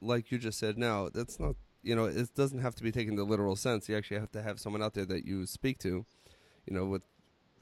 like 0.00 0.30
you 0.30 0.38
just 0.38 0.60
said, 0.60 0.78
now 0.78 1.08
that's 1.12 1.40
not 1.40 1.56
you 1.82 1.96
know, 1.96 2.04
it 2.04 2.32
doesn't 2.36 2.60
have 2.60 2.76
to 2.76 2.84
be 2.84 2.92
taken 2.92 3.16
the 3.16 3.24
literal 3.24 3.56
sense. 3.56 3.88
You 3.88 3.96
actually 3.96 4.20
have 4.20 4.30
to 4.32 4.42
have 4.42 4.60
someone 4.60 4.80
out 4.82 4.94
there 4.94 5.06
that 5.06 5.24
you 5.24 5.46
speak 5.46 5.78
to, 5.80 6.06
you 6.64 6.76
know, 6.76 6.84
with 6.84 7.02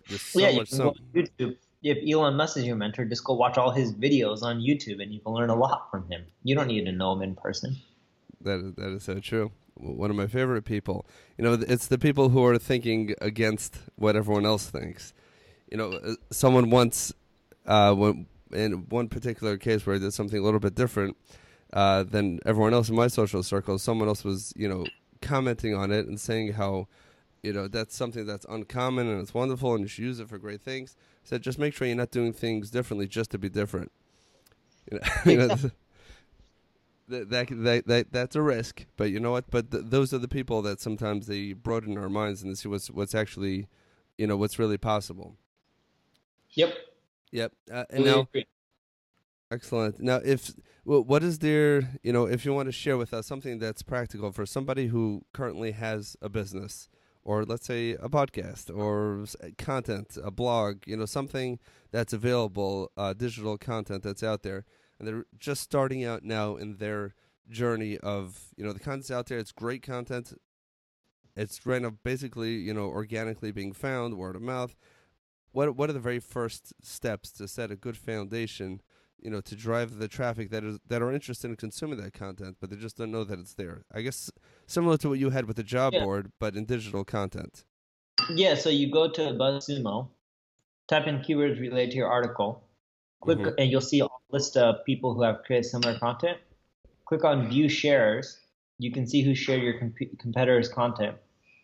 just 0.06 0.30
so 0.30 0.40
yeah, 0.40 0.56
much. 0.56 0.68
So- 0.68 0.94
YouTube. 1.14 1.56
If 1.82 1.98
Elon 2.10 2.34
Musk 2.34 2.56
is 2.56 2.64
your 2.64 2.76
mentor, 2.76 3.04
just 3.04 3.24
go 3.24 3.34
watch 3.34 3.58
all 3.58 3.70
his 3.70 3.92
videos 3.92 4.42
on 4.42 4.60
YouTube, 4.60 5.02
and 5.02 5.12
you 5.12 5.20
can 5.20 5.32
learn 5.34 5.50
a 5.50 5.54
lot 5.54 5.90
from 5.90 6.10
him. 6.10 6.24
You 6.42 6.54
don't 6.54 6.68
need 6.68 6.86
to 6.86 6.92
know 6.92 7.12
him 7.12 7.20
in 7.20 7.34
person. 7.34 7.76
That 8.44 8.60
is, 8.60 8.74
that 8.74 8.88
is 8.92 9.02
so 9.04 9.18
true. 9.18 9.52
One 9.74 10.10
of 10.10 10.16
my 10.16 10.26
favorite 10.26 10.64
people. 10.64 11.06
You 11.36 11.44
know, 11.44 11.52
it's 11.54 11.88
the 11.88 11.98
people 11.98 12.28
who 12.28 12.44
are 12.44 12.58
thinking 12.58 13.14
against 13.20 13.76
what 13.96 14.16
everyone 14.16 14.46
else 14.46 14.70
thinks. 14.70 15.12
You 15.70 15.78
know, 15.78 15.92
uh, 15.92 16.14
someone 16.30 16.70
once, 16.70 17.12
uh, 17.66 18.12
in 18.52 18.72
one 18.88 19.08
particular 19.08 19.56
case 19.56 19.84
where 19.84 19.96
I 19.96 19.98
did 19.98 20.12
something 20.12 20.38
a 20.38 20.42
little 20.42 20.60
bit 20.60 20.74
different, 20.74 21.16
uh, 21.72 22.04
than 22.04 22.38
everyone 22.46 22.72
else 22.72 22.88
in 22.88 22.94
my 22.94 23.08
social 23.08 23.42
circle. 23.42 23.78
Someone 23.78 24.06
else 24.06 24.22
was, 24.22 24.52
you 24.56 24.68
know, 24.68 24.86
commenting 25.20 25.74
on 25.74 25.90
it 25.90 26.06
and 26.06 26.20
saying 26.20 26.52
how, 26.52 26.86
you 27.42 27.52
know, 27.52 27.66
that's 27.66 27.96
something 27.96 28.26
that's 28.26 28.46
uncommon 28.48 29.08
and 29.08 29.20
it's 29.20 29.34
wonderful 29.34 29.74
and 29.74 29.82
you 29.82 29.88
should 29.88 30.04
use 30.04 30.20
it 30.20 30.28
for 30.28 30.38
great 30.38 30.60
things. 30.60 30.94
I 31.24 31.28
said, 31.28 31.42
just 31.42 31.58
make 31.58 31.74
sure 31.74 31.86
you're 31.86 31.96
not 31.96 32.10
doing 32.12 32.32
things 32.32 32.70
differently 32.70 33.08
just 33.08 33.30
to 33.32 33.38
be 33.38 33.48
different. 33.48 33.90
You 35.24 35.38
know 35.38 35.56
that, 37.08 37.30
that, 37.30 37.48
that, 37.50 37.86
that, 37.86 38.12
that's 38.12 38.36
a 38.36 38.42
risk, 38.42 38.86
but 38.96 39.10
you 39.10 39.20
know 39.20 39.32
what? 39.32 39.50
But 39.50 39.70
th- 39.70 39.84
those 39.86 40.12
are 40.14 40.18
the 40.18 40.28
people 40.28 40.62
that 40.62 40.80
sometimes 40.80 41.26
they 41.26 41.52
broaden 41.52 41.98
our 41.98 42.08
minds 42.08 42.42
and 42.42 42.56
see 42.56 42.68
what's 42.68 42.90
what's 42.90 43.14
actually, 43.14 43.68
you 44.18 44.26
know, 44.26 44.36
what's 44.36 44.58
really 44.58 44.78
possible. 44.78 45.36
Yep. 46.50 46.74
Yep. 47.32 47.52
Uh, 47.72 47.84
and 47.90 48.04
now, 48.04 48.28
excellent. 49.50 50.00
Now, 50.00 50.20
if 50.24 50.52
what 50.84 51.22
is 51.22 51.38
there, 51.38 51.98
you 52.02 52.12
know, 52.12 52.26
if 52.26 52.44
you 52.44 52.52
want 52.52 52.66
to 52.66 52.72
share 52.72 52.96
with 52.96 53.14
us 53.14 53.26
something 53.26 53.58
that's 53.58 53.82
practical 53.82 54.32
for 54.32 54.46
somebody 54.46 54.88
who 54.88 55.24
currently 55.32 55.72
has 55.72 56.16
a 56.20 56.28
business 56.28 56.88
or 57.24 57.44
let's 57.44 57.66
say 57.66 57.92
a 57.92 58.08
podcast 58.08 58.74
or 58.74 59.24
content, 59.56 60.18
a 60.22 60.30
blog, 60.30 60.82
you 60.86 60.96
know, 60.96 61.06
something 61.06 61.58
that's 61.90 62.12
available, 62.12 62.92
uh, 62.96 63.14
digital 63.14 63.56
content 63.56 64.02
that's 64.02 64.22
out 64.22 64.42
there, 64.42 64.64
and 64.98 65.08
they're 65.08 65.24
just 65.38 65.62
starting 65.62 66.04
out 66.04 66.22
now 66.22 66.56
in 66.56 66.76
their 66.76 67.14
journey 67.48 67.98
of, 67.98 68.48
you 68.56 68.64
know, 68.64 68.72
the 68.72 68.80
content's 68.80 69.10
out 69.10 69.26
there, 69.26 69.38
it's 69.38 69.52
great 69.52 69.82
content. 69.82 70.32
It's 71.36 71.66
right 71.66 71.82
now 71.82 71.94
basically, 72.02 72.54
you 72.54 72.72
know, 72.72 72.86
organically 72.86 73.50
being 73.50 73.72
found, 73.72 74.16
word 74.16 74.36
of 74.36 74.42
mouth. 74.42 74.76
What 75.52 75.76
what 75.76 75.90
are 75.90 75.94
the 75.94 76.00
very 76.00 76.20
first 76.20 76.72
steps 76.82 77.30
to 77.32 77.48
set 77.48 77.70
a 77.70 77.76
good 77.76 77.96
foundation 77.96 78.80
you 79.24 79.30
know, 79.30 79.40
to 79.40 79.56
drive 79.56 79.98
the 79.98 80.06
traffic 80.06 80.50
that 80.50 80.62
is 80.62 80.78
that 80.86 81.02
are 81.02 81.10
interested 81.10 81.48
in 81.48 81.56
consuming 81.56 81.98
that 82.00 82.12
content, 82.12 82.58
but 82.60 82.70
they 82.70 82.76
just 82.76 82.98
don't 82.98 83.10
know 83.10 83.24
that 83.24 83.38
it's 83.38 83.54
there. 83.54 83.84
I 83.92 84.02
guess 84.02 84.30
similar 84.66 84.98
to 84.98 85.08
what 85.08 85.18
you 85.18 85.30
had 85.30 85.46
with 85.46 85.56
the 85.56 85.62
job 85.62 85.94
yeah. 85.94 86.04
board, 86.04 86.30
but 86.38 86.54
in 86.54 86.66
digital 86.66 87.04
content. 87.04 87.64
Yeah, 88.30 88.54
so 88.54 88.68
you 88.68 88.92
go 88.92 89.10
to 89.10 89.22
BuzzSumo, 89.22 90.08
type 90.88 91.06
in 91.06 91.18
keywords 91.18 91.58
related 91.58 91.92
to 91.92 91.96
your 91.96 92.08
article, 92.08 92.62
click, 93.24 93.38
mm-hmm. 93.38 93.54
and 93.58 93.70
you'll 93.70 93.80
see 93.80 94.00
a 94.00 94.08
list 94.30 94.56
of 94.56 94.84
people 94.84 95.14
who 95.14 95.22
have 95.22 95.42
created 95.44 95.68
similar 95.68 95.98
content. 95.98 96.38
Click 97.06 97.24
on 97.24 97.48
View 97.48 97.68
Shares. 97.68 98.38
You 98.78 98.92
can 98.92 99.06
see 99.06 99.22
who 99.22 99.34
shared 99.34 99.62
your 99.62 99.78
comp- 99.78 100.18
competitor's 100.18 100.68
content. 100.68 101.16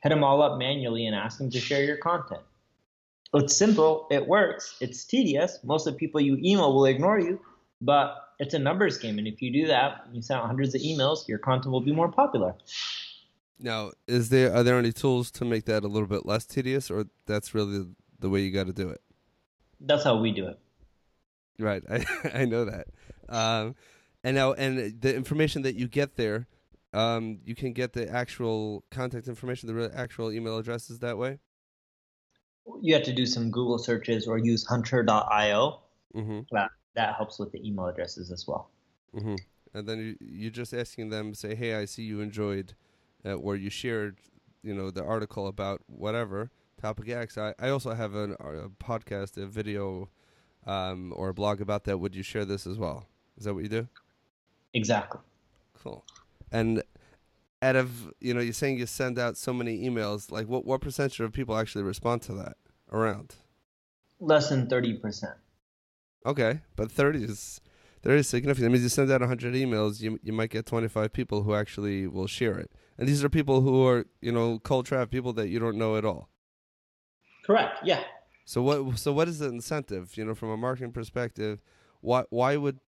Hit 0.02 0.08
them 0.08 0.24
all 0.24 0.42
up 0.42 0.58
manually 0.58 1.06
and 1.06 1.14
ask 1.14 1.38
them 1.38 1.50
to 1.50 1.60
share 1.60 1.84
your 1.84 1.96
content. 1.96 2.42
It's 3.34 3.56
simple. 3.56 4.06
It 4.10 4.26
works. 4.26 4.76
It's 4.80 5.04
tedious. 5.04 5.58
Most 5.62 5.86
of 5.86 5.94
the 5.94 5.98
people 5.98 6.20
you 6.20 6.38
email 6.42 6.74
will 6.74 6.86
ignore 6.86 7.20
you, 7.20 7.40
but 7.80 8.16
it's 8.40 8.54
a 8.54 8.58
numbers 8.58 8.96
game, 8.96 9.18
and 9.18 9.28
if 9.28 9.42
you 9.42 9.52
do 9.52 9.66
that, 9.66 10.06
you 10.12 10.22
send 10.22 10.40
out 10.40 10.46
hundreds 10.46 10.74
of 10.74 10.80
emails, 10.80 11.28
your 11.28 11.38
content 11.38 11.72
will 11.72 11.82
be 11.82 11.92
more 11.92 12.10
popular. 12.10 12.54
Now, 13.58 13.90
is 14.08 14.30
there 14.30 14.54
are 14.54 14.62
there 14.62 14.78
any 14.78 14.92
tools 14.92 15.30
to 15.32 15.44
make 15.44 15.66
that 15.66 15.84
a 15.84 15.88
little 15.88 16.08
bit 16.08 16.24
less 16.24 16.46
tedious, 16.46 16.90
or 16.90 17.04
that's 17.26 17.54
really 17.54 17.86
the 18.18 18.30
way 18.30 18.40
you 18.40 18.50
got 18.50 18.66
to 18.66 18.72
do 18.72 18.88
it? 18.88 19.02
That's 19.78 20.02
how 20.02 20.18
we 20.18 20.32
do 20.32 20.46
it. 20.46 20.58
Right, 21.60 21.82
I 21.88 22.04
I 22.34 22.44
know 22.44 22.64
that. 22.64 22.86
Um, 23.28 23.74
and 24.24 24.34
now, 24.36 24.52
and 24.52 25.00
the 25.00 25.14
information 25.14 25.62
that 25.62 25.76
you 25.76 25.88
get 25.88 26.16
there, 26.16 26.46
um, 26.92 27.38
you 27.44 27.54
can 27.54 27.72
get 27.72 27.92
the 27.92 28.08
actual 28.08 28.84
contact 28.90 29.28
information, 29.28 29.74
the 29.74 29.90
actual 29.94 30.32
email 30.32 30.58
addresses 30.58 30.98
that 30.98 31.16
way. 31.16 31.38
You 32.82 32.94
have 32.94 33.04
to 33.04 33.12
do 33.12 33.26
some 33.26 33.50
Google 33.50 33.78
searches 33.78 34.26
or 34.26 34.38
use 34.38 34.66
Hunter.io. 34.66 35.80
Mm-hmm 36.14 36.56
that 36.94 37.14
helps 37.16 37.38
with 37.38 37.52
the 37.52 37.66
email 37.66 37.86
addresses 37.86 38.30
as 38.30 38.46
well. 38.46 38.70
Mm-hmm. 39.14 39.36
And 39.74 39.88
then 39.88 39.98
you, 39.98 40.16
you're 40.20 40.50
just 40.50 40.74
asking 40.74 41.10
them, 41.10 41.34
say, 41.34 41.54
hey, 41.54 41.74
I 41.74 41.84
see 41.84 42.02
you 42.02 42.20
enjoyed 42.20 42.74
uh, 43.24 43.34
or 43.34 43.56
you 43.56 43.70
shared 43.70 44.18
you 44.62 44.74
know 44.74 44.90
the 44.90 45.02
article 45.02 45.46
about 45.46 45.80
whatever 45.86 46.50
topic 46.80 47.08
X. 47.08 47.38
I, 47.38 47.54
I 47.58 47.68
also 47.68 47.94
have 47.94 48.14
an, 48.14 48.36
a 48.40 48.68
podcast, 48.82 49.42
a 49.42 49.46
video, 49.46 50.08
um, 50.66 51.12
or 51.16 51.28
a 51.28 51.34
blog 51.34 51.60
about 51.60 51.84
that. 51.84 51.98
Would 51.98 52.14
you 52.14 52.22
share 52.22 52.44
this 52.44 52.66
as 52.66 52.78
well? 52.78 53.06
Is 53.36 53.44
that 53.44 53.54
what 53.54 53.62
you 53.62 53.68
do? 53.68 53.88
Exactly. 54.74 55.20
Cool. 55.82 56.04
And 56.52 56.82
out 57.62 57.76
of 57.76 58.12
you 58.20 58.34
know, 58.34 58.40
you're 58.40 58.52
saying 58.52 58.78
you 58.78 58.86
send 58.86 59.18
out 59.18 59.36
so 59.36 59.52
many 59.52 59.88
emails. 59.88 60.30
Like, 60.30 60.48
what 60.48 60.64
what 60.64 60.80
percentage 60.80 61.20
of 61.20 61.32
people 61.32 61.56
actually 61.56 61.84
respond 61.84 62.22
to 62.22 62.32
that? 62.34 62.56
Around 62.92 63.36
less 64.20 64.48
than 64.50 64.68
thirty 64.68 64.94
percent. 64.94 65.34
Okay, 66.24 66.60
but 66.76 66.92
thirty 66.92 67.24
is 67.24 67.60
thirty 68.02 68.20
is 68.20 68.28
significant. 68.28 68.66
That 68.66 68.70
means 68.70 68.82
you 68.82 68.88
send 68.88 69.10
out 69.10 69.22
hundred 69.22 69.54
emails, 69.54 70.00
you 70.00 70.18
you 70.22 70.32
might 70.32 70.50
get 70.50 70.66
twenty 70.66 70.88
five 70.88 71.12
people 71.12 71.42
who 71.42 71.54
actually 71.54 72.06
will 72.06 72.26
share 72.26 72.58
it, 72.58 72.70
and 72.98 73.08
these 73.08 73.24
are 73.24 73.28
people 73.28 73.62
who 73.62 73.86
are 73.86 74.06
you 74.20 74.32
know 74.32 74.58
cold 74.58 74.86
traffic 74.86 75.10
people 75.10 75.32
that 75.34 75.48
you 75.48 75.58
don't 75.58 75.76
know 75.76 75.96
at 75.96 76.04
all. 76.04 76.28
Correct. 77.44 77.78
Yeah. 77.82 78.02
So 78.44 78.62
what 78.62 78.98
so 78.98 79.12
what 79.12 79.28
is 79.28 79.38
the 79.38 79.48
incentive? 79.48 80.16
You 80.16 80.24
know, 80.24 80.34
from 80.34 80.50
a 80.50 80.56
marketing 80.56 80.92
perspective, 80.92 81.60
why 82.00 82.24
why 82.30 82.56
would 82.56 82.80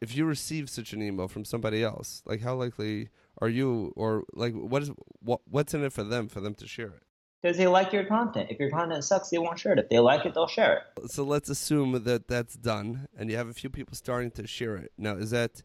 if 0.00 0.16
you 0.16 0.24
receive 0.24 0.70
such 0.70 0.92
an 0.92 1.02
email 1.02 1.28
from 1.28 1.44
somebody 1.44 1.82
else, 1.82 2.22
like 2.26 2.40
how 2.40 2.54
likely 2.54 3.08
are 3.38 3.48
you 3.48 3.92
or 3.96 4.24
like 4.34 4.54
what 4.54 4.82
is 4.82 4.90
what 5.20 5.40
what's 5.48 5.74
in 5.74 5.84
it 5.84 5.92
for 5.92 6.04
them 6.04 6.28
for 6.28 6.40
them 6.40 6.54
to 6.54 6.66
share 6.66 6.88
it? 6.88 7.02
Because 7.42 7.56
they 7.56 7.66
like 7.66 7.92
your 7.92 8.04
content. 8.04 8.50
If 8.50 8.58
your 8.58 8.68
content 8.68 9.02
sucks, 9.02 9.30
they 9.30 9.38
won't 9.38 9.58
share 9.58 9.72
it. 9.72 9.78
If 9.78 9.88
they 9.88 9.98
like 9.98 10.26
it, 10.26 10.34
they'll 10.34 10.46
share 10.46 10.84
it. 10.98 11.10
So 11.10 11.24
let's 11.24 11.48
assume 11.48 12.04
that 12.04 12.28
that's 12.28 12.54
done, 12.54 13.08
and 13.16 13.30
you 13.30 13.36
have 13.38 13.48
a 13.48 13.54
few 13.54 13.70
people 13.70 13.94
starting 13.94 14.30
to 14.32 14.46
share 14.46 14.76
it. 14.76 14.92
Now, 14.98 15.16
is 15.16 15.30
that 15.30 15.62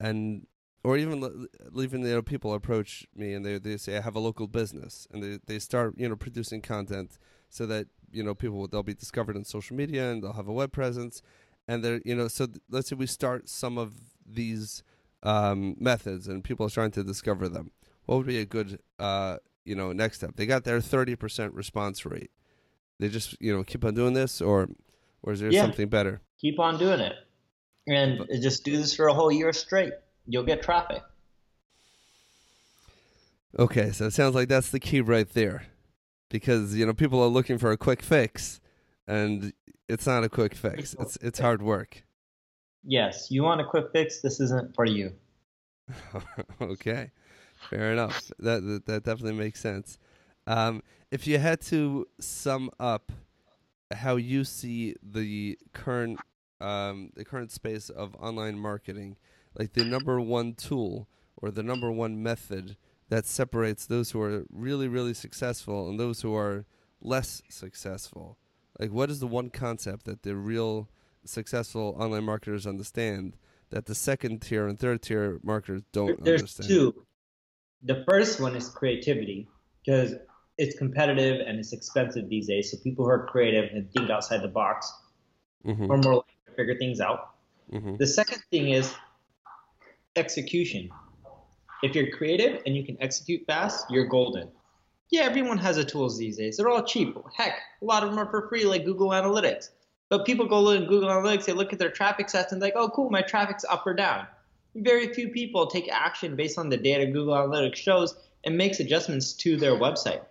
and 0.00 0.46
or 0.84 0.96
even 0.96 1.48
even 1.76 2.02
you 2.02 2.14
know 2.14 2.22
people 2.22 2.54
approach 2.54 3.06
me 3.14 3.34
and 3.34 3.44
they 3.44 3.58
they 3.58 3.76
say 3.76 3.96
I 3.96 4.00
have 4.00 4.16
a 4.16 4.20
local 4.20 4.46
business 4.46 5.06
and 5.10 5.22
they 5.22 5.38
they 5.46 5.58
start 5.58 5.94
you 5.96 6.08
know 6.08 6.16
producing 6.16 6.62
content 6.62 7.18
so 7.50 7.66
that 7.66 7.88
you 8.12 8.22
know 8.22 8.34
people 8.34 8.66
they'll 8.66 8.82
be 8.82 8.94
discovered 8.94 9.36
on 9.36 9.44
social 9.44 9.76
media 9.76 10.10
and 10.10 10.22
they'll 10.22 10.32
have 10.32 10.48
a 10.48 10.52
web 10.52 10.72
presence. 10.72 11.22
And 11.66 11.84
they're 11.84 12.00
you 12.04 12.14
know 12.14 12.28
so 12.28 12.46
th- 12.46 12.58
let's 12.70 12.88
say 12.88 12.96
we 12.96 13.06
start 13.06 13.48
some 13.48 13.78
of 13.78 13.94
these 14.26 14.82
um, 15.22 15.76
methods 15.78 16.28
and 16.28 16.44
people 16.44 16.66
are 16.66 16.70
trying 16.70 16.90
to 16.92 17.04
discover 17.04 17.48
them. 17.48 17.70
What 18.06 18.16
would 18.18 18.26
be 18.26 18.38
a 18.38 18.46
good 18.46 18.80
uh, 18.98 19.38
you 19.64 19.74
know 19.74 19.92
next 19.92 20.18
step? 20.18 20.36
They 20.36 20.46
got 20.46 20.64
their 20.64 20.80
30% 20.80 21.50
response 21.52 22.06
rate. 22.06 22.30
They 22.98 23.08
just 23.08 23.40
you 23.40 23.54
know 23.54 23.64
keep 23.64 23.84
on 23.84 23.94
doing 23.94 24.14
this 24.14 24.40
or 24.40 24.68
or 25.22 25.32
is 25.32 25.40
there 25.40 25.50
yeah. 25.50 25.62
something 25.62 25.88
better? 25.88 26.20
Keep 26.40 26.58
on 26.58 26.78
doing 26.78 27.00
it. 27.00 27.16
And 27.86 28.18
but, 28.18 28.28
just 28.40 28.64
do 28.64 28.76
this 28.76 28.94
for 28.94 29.08
a 29.08 29.14
whole 29.14 29.32
year 29.32 29.52
straight. 29.52 29.92
You'll 30.26 30.44
get 30.44 30.62
traffic. 30.62 31.02
Okay 33.58 33.90
so 33.92 34.06
it 34.06 34.12
sounds 34.12 34.34
like 34.34 34.48
that's 34.48 34.70
the 34.70 34.80
key 34.80 35.00
right 35.00 35.28
there 35.30 35.66
because 36.28 36.74
you 36.74 36.86
know 36.86 36.94
people 36.94 37.22
are 37.22 37.28
looking 37.28 37.58
for 37.58 37.70
a 37.70 37.76
quick 37.76 38.02
fix, 38.02 38.60
and 39.06 39.52
it's 39.88 40.06
not 40.06 40.24
a 40.24 40.28
quick 40.28 40.54
fix. 40.54 40.94
It's 40.98 41.16
it's 41.20 41.38
hard 41.38 41.62
work. 41.62 42.04
Yes, 42.84 43.30
you 43.30 43.42
want 43.42 43.60
a 43.60 43.64
quick 43.64 43.86
fix. 43.92 44.20
This 44.20 44.40
isn't 44.40 44.74
for 44.74 44.84
you. 44.84 45.12
okay, 46.60 47.10
fair 47.70 47.92
enough. 47.92 48.30
That, 48.38 48.62
that, 48.64 48.86
that 48.86 49.04
definitely 49.04 49.38
makes 49.38 49.60
sense. 49.60 49.98
Um, 50.46 50.82
if 51.10 51.26
you 51.26 51.38
had 51.38 51.60
to 51.62 52.06
sum 52.20 52.70
up 52.78 53.12
how 53.92 54.16
you 54.16 54.44
see 54.44 54.94
the 55.02 55.58
current 55.72 56.20
um, 56.60 57.10
the 57.14 57.24
current 57.24 57.52
space 57.52 57.88
of 57.88 58.14
online 58.16 58.58
marketing, 58.58 59.16
like 59.58 59.72
the 59.72 59.84
number 59.84 60.20
one 60.20 60.54
tool 60.54 61.08
or 61.36 61.50
the 61.50 61.62
number 61.62 61.90
one 61.90 62.22
method 62.22 62.76
that 63.08 63.26
separates 63.26 63.86
those 63.86 64.10
who 64.10 64.20
are 64.20 64.44
really, 64.50 64.88
really 64.88 65.14
successful 65.14 65.88
and 65.88 65.98
those 65.98 66.22
who 66.22 66.34
are 66.34 66.64
less 67.00 67.42
successful? 67.48 68.38
Like, 68.78 68.90
what 68.92 69.10
is 69.10 69.20
the 69.20 69.26
one 69.26 69.50
concept 69.50 70.04
that 70.04 70.22
the 70.22 70.36
real 70.36 70.88
successful 71.24 71.96
online 71.98 72.24
marketers 72.24 72.66
understand 72.66 73.36
that 73.70 73.86
the 73.86 73.94
second 73.94 74.40
tier 74.40 74.66
and 74.66 74.78
third 74.78 75.02
tier 75.02 75.40
marketers 75.42 75.82
don't 75.92 76.22
There's 76.22 76.42
understand? 76.42 76.68
two. 76.68 77.04
The 77.82 78.04
first 78.08 78.40
one 78.40 78.56
is 78.56 78.68
creativity 78.68 79.48
because 79.84 80.14
it's 80.56 80.76
competitive 80.76 81.40
and 81.46 81.58
it's 81.58 81.72
expensive 81.72 82.28
these 82.28 82.48
days. 82.48 82.70
So 82.70 82.78
people 82.78 83.04
who 83.04 83.10
are 83.10 83.26
creative 83.26 83.70
and 83.72 83.90
think 83.92 84.10
outside 84.10 84.42
the 84.42 84.48
box 84.48 84.92
mm-hmm. 85.64 85.90
are 85.90 85.96
more 85.98 86.14
likely 86.14 86.34
to 86.46 86.52
figure 86.52 86.76
things 86.76 87.00
out. 87.00 87.34
Mm-hmm. 87.72 87.96
The 87.96 88.06
second 88.06 88.42
thing 88.50 88.70
is 88.70 88.92
execution. 90.16 90.90
If 91.82 91.94
you're 91.94 92.10
creative 92.10 92.62
and 92.66 92.76
you 92.76 92.84
can 92.84 92.96
execute 93.00 93.46
fast, 93.46 93.86
you're 93.90 94.06
golden. 94.06 94.48
Yeah, 95.10 95.22
everyone 95.22 95.58
has 95.58 95.76
the 95.76 95.84
tools 95.84 96.18
these 96.18 96.36
days. 96.36 96.56
They're 96.56 96.68
all 96.68 96.82
cheap. 96.82 97.16
Heck, 97.36 97.58
a 97.80 97.84
lot 97.84 98.02
of 98.02 98.10
them 98.10 98.18
are 98.18 98.30
for 98.30 98.48
free, 98.48 98.64
like 98.64 98.84
Google 98.84 99.10
Analytics. 99.10 99.70
But 100.10 100.26
people 100.26 100.46
go 100.46 100.60
look 100.60 100.82
at 100.82 100.88
Google 100.88 101.08
Analytics, 101.08 101.44
they 101.44 101.52
look 101.52 101.72
at 101.72 101.78
their 101.78 101.90
traffic 101.90 102.26
stats 102.26 102.52
and 102.52 102.60
like, 102.60 102.74
oh, 102.76 102.88
cool, 102.88 103.10
my 103.10 103.22
traffic's 103.22 103.64
up 103.64 103.86
or 103.86 103.94
down. 103.94 104.26
Very 104.74 105.12
few 105.14 105.28
people 105.28 105.66
take 105.66 105.88
action 105.90 106.34
based 106.34 106.58
on 106.58 106.68
the 106.68 106.76
data 106.76 107.06
Google 107.06 107.34
Analytics 107.34 107.76
shows 107.76 108.16
and 108.44 108.56
makes 108.56 108.80
adjustments 108.80 109.32
to 109.34 109.56
their 109.56 109.72
website. 109.72 110.22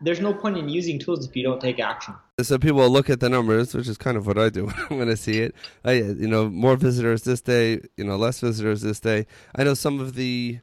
There's 0.00 0.20
no 0.20 0.32
point 0.32 0.56
in 0.56 0.68
using 0.68 0.98
tools 0.98 1.26
if 1.26 1.34
you 1.36 1.42
don't 1.42 1.60
take 1.60 1.80
action. 1.80 2.14
So 2.40 2.58
people 2.58 2.88
look 2.88 3.10
at 3.10 3.20
the 3.20 3.28
numbers, 3.28 3.74
which 3.74 3.88
is 3.88 3.98
kind 3.98 4.16
of 4.16 4.26
what 4.26 4.38
I 4.38 4.48
do 4.48 4.66
when 4.88 5.10
I 5.10 5.14
see 5.14 5.40
it. 5.40 5.54
I, 5.84 5.92
you 5.92 6.28
know, 6.28 6.48
more 6.48 6.76
visitors 6.76 7.22
this 7.22 7.40
day, 7.40 7.80
you 7.96 8.04
know, 8.04 8.16
less 8.16 8.40
visitors 8.40 8.82
this 8.82 9.00
day. 9.00 9.26
I 9.56 9.64
know 9.64 9.74
some 9.74 10.00
of 10.00 10.14
the 10.14 10.60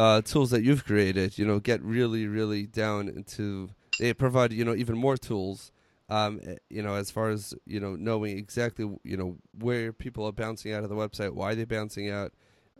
uh, 0.00 0.22
tools 0.22 0.48
that 0.48 0.62
you've 0.62 0.86
created, 0.86 1.36
you 1.36 1.44
know, 1.44 1.60
get 1.60 1.82
really, 1.82 2.26
really 2.26 2.66
down 2.66 3.06
into. 3.06 3.68
They 3.98 4.14
provide 4.14 4.50
you 4.50 4.64
know 4.64 4.74
even 4.74 4.96
more 4.96 5.18
tools, 5.18 5.72
um, 6.08 6.40
eh, 6.42 6.54
you 6.70 6.82
know, 6.82 6.94
as 6.94 7.10
far 7.10 7.28
as 7.28 7.52
you 7.66 7.80
know 7.80 7.96
knowing 7.96 8.38
exactly 8.38 8.90
you 9.04 9.16
know 9.18 9.36
where 9.58 9.92
people 9.92 10.24
are 10.24 10.32
bouncing 10.32 10.72
out 10.72 10.84
of 10.84 10.88
the 10.88 10.94
website, 10.94 11.34
why 11.34 11.54
they're 11.54 11.66
bouncing 11.66 12.08
out, 12.08 12.32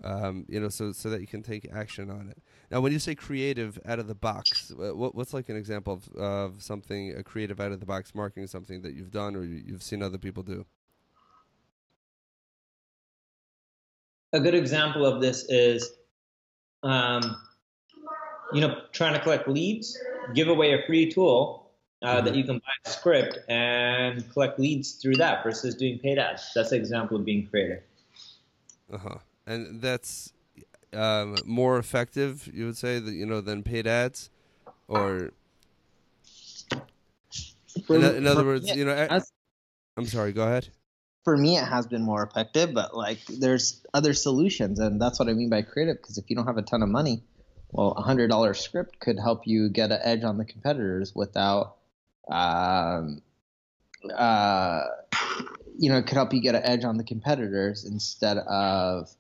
um, 0.03 0.47
you 0.49 0.59
know, 0.59 0.71
so 0.71 0.93
so 0.93 1.11
that 1.11 1.21
you 1.21 1.27
can 1.27 1.43
take 1.43 1.69
action 1.71 2.11
on 2.11 2.31
it. 2.31 2.39
Now, 2.71 2.81
when 2.81 2.91
you 2.91 2.99
say 2.99 3.15
creative 3.15 3.79
out 3.85 3.99
of 3.99 4.07
the 4.07 4.15
box, 4.15 4.73
what, 4.75 5.15
what's 5.15 5.35
like 5.35 5.51
an 5.51 5.57
example 5.57 5.93
of, 5.93 6.09
of 6.17 6.63
something 6.63 7.15
a 7.15 7.23
creative 7.23 7.61
out 7.61 7.73
of 7.73 7.81
the 7.81 7.87
box 7.87 8.15
marketing 8.15 8.47
something 8.47 8.81
that 8.81 8.95
you've 8.95 9.11
done 9.11 9.37
or 9.37 9.45
you've 9.45 9.83
seen 9.83 10.03
other 10.03 10.17
people 10.17 10.43
do? 10.43 10.65
A 14.33 14.41
good 14.41 14.55
example 14.55 15.05
of 15.05 15.21
this 15.21 15.45
is 15.51 16.00
um, 16.83 17.37
you 18.53 18.61
know, 18.61 18.83
trying 18.93 19.15
to 19.15 19.21
collect 19.21 19.49
leads, 19.49 19.99
give 20.35 20.49
away 20.49 20.73
a 20.73 20.87
free 20.87 21.11
tool 21.11 21.71
uh, 22.03 22.17
mm-hmm. 22.17 22.27
that 22.27 22.35
you 22.35 22.45
can 22.45 22.59
buy 22.59 22.73
a 22.85 22.91
script 22.91 23.39
and 23.49 24.31
collect 24.33 24.59
leads 24.59 24.93
through 24.93 25.17
that 25.17 25.43
versus 25.43 25.75
doing 25.75 25.99
paid 25.99 26.19
ads. 26.19 26.51
That's 26.55 26.73
an 26.73 26.79
example 26.79 27.17
of 27.17 27.25
being 27.25 27.47
creative. 27.47 27.83
Uh 28.93 28.99
huh. 28.99 29.19
And 29.47 29.81
that's 29.81 30.33
um, 30.93 31.37
more 31.45 31.79
effective, 31.79 32.49
you 32.53 32.67
would 32.67 32.77
say, 32.77 32.99
that 32.99 33.13
you 33.13 33.27
know, 33.27 33.41
than 33.41 33.63
paid 33.63 33.87
ads, 33.87 34.31
or 34.89 35.31
in, 37.89 38.05
in 38.05 38.27
other 38.27 38.45
words, 38.45 38.69
you 38.75 38.85
know, 38.85 38.93
I, 38.93 39.21
I'm 39.97 40.07
sorry. 40.07 40.33
Go 40.33 40.43
ahead 40.43 40.69
for 41.25 41.37
me 41.37 41.57
it 41.57 41.65
has 41.65 41.87
been 41.87 42.03
more 42.03 42.23
effective 42.23 42.73
but 42.73 42.97
like 42.97 43.25
there's 43.27 43.83
other 43.93 44.15
solutions 44.15 44.79
and 44.79 45.01
that's 45.01 45.19
what 45.19 45.29
i 45.29 45.33
mean 45.33 45.51
by 45.51 45.63
creative 45.63 45.97
because 45.97 46.19
if 46.19 46.29
you 46.29 46.37
don't 46.37 46.47
have 46.47 46.57
a 46.57 46.63
ton 46.63 46.83
of 46.83 46.89
money 46.89 47.23
well 47.71 47.93
a 47.93 48.03
hundred 48.03 48.29
dollar 48.29 48.55
script 48.55 48.99
could 49.01 49.19
help 49.19 49.47
you 49.47 49.69
get 49.69 49.93
an 49.93 50.01
edge 50.03 50.25
on 50.25 50.39
the 50.39 50.45
competitors 50.45 51.13
without 51.15 51.77
um, 52.31 53.23
uh, 54.15 54.83
you 55.79 55.91
know 55.91 55.99
it 55.99 56.07
could 56.07 56.17
help 56.17 56.33
you 56.33 56.41
get 56.41 56.55
an 56.55 56.63
edge 56.65 56.85
on 56.85 56.97
the 56.97 57.05
competitors 57.05 57.85
instead 57.85 58.39
of 58.39 59.11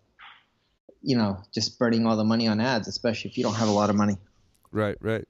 you 1.03 1.17
know 1.17 1.39
just 1.53 1.79
burning 1.79 2.07
all 2.07 2.17
the 2.17 2.25
money 2.25 2.49
on 2.49 2.61
ads 2.61 2.89
especially 2.89 3.31
if 3.31 3.37
you 3.37 3.45
don't 3.45 3.55
have 3.55 3.69
a 3.69 3.73
lot 3.73 3.91
of 3.91 3.97
money. 3.97 4.17
Right 4.71 4.97
right 5.01 5.27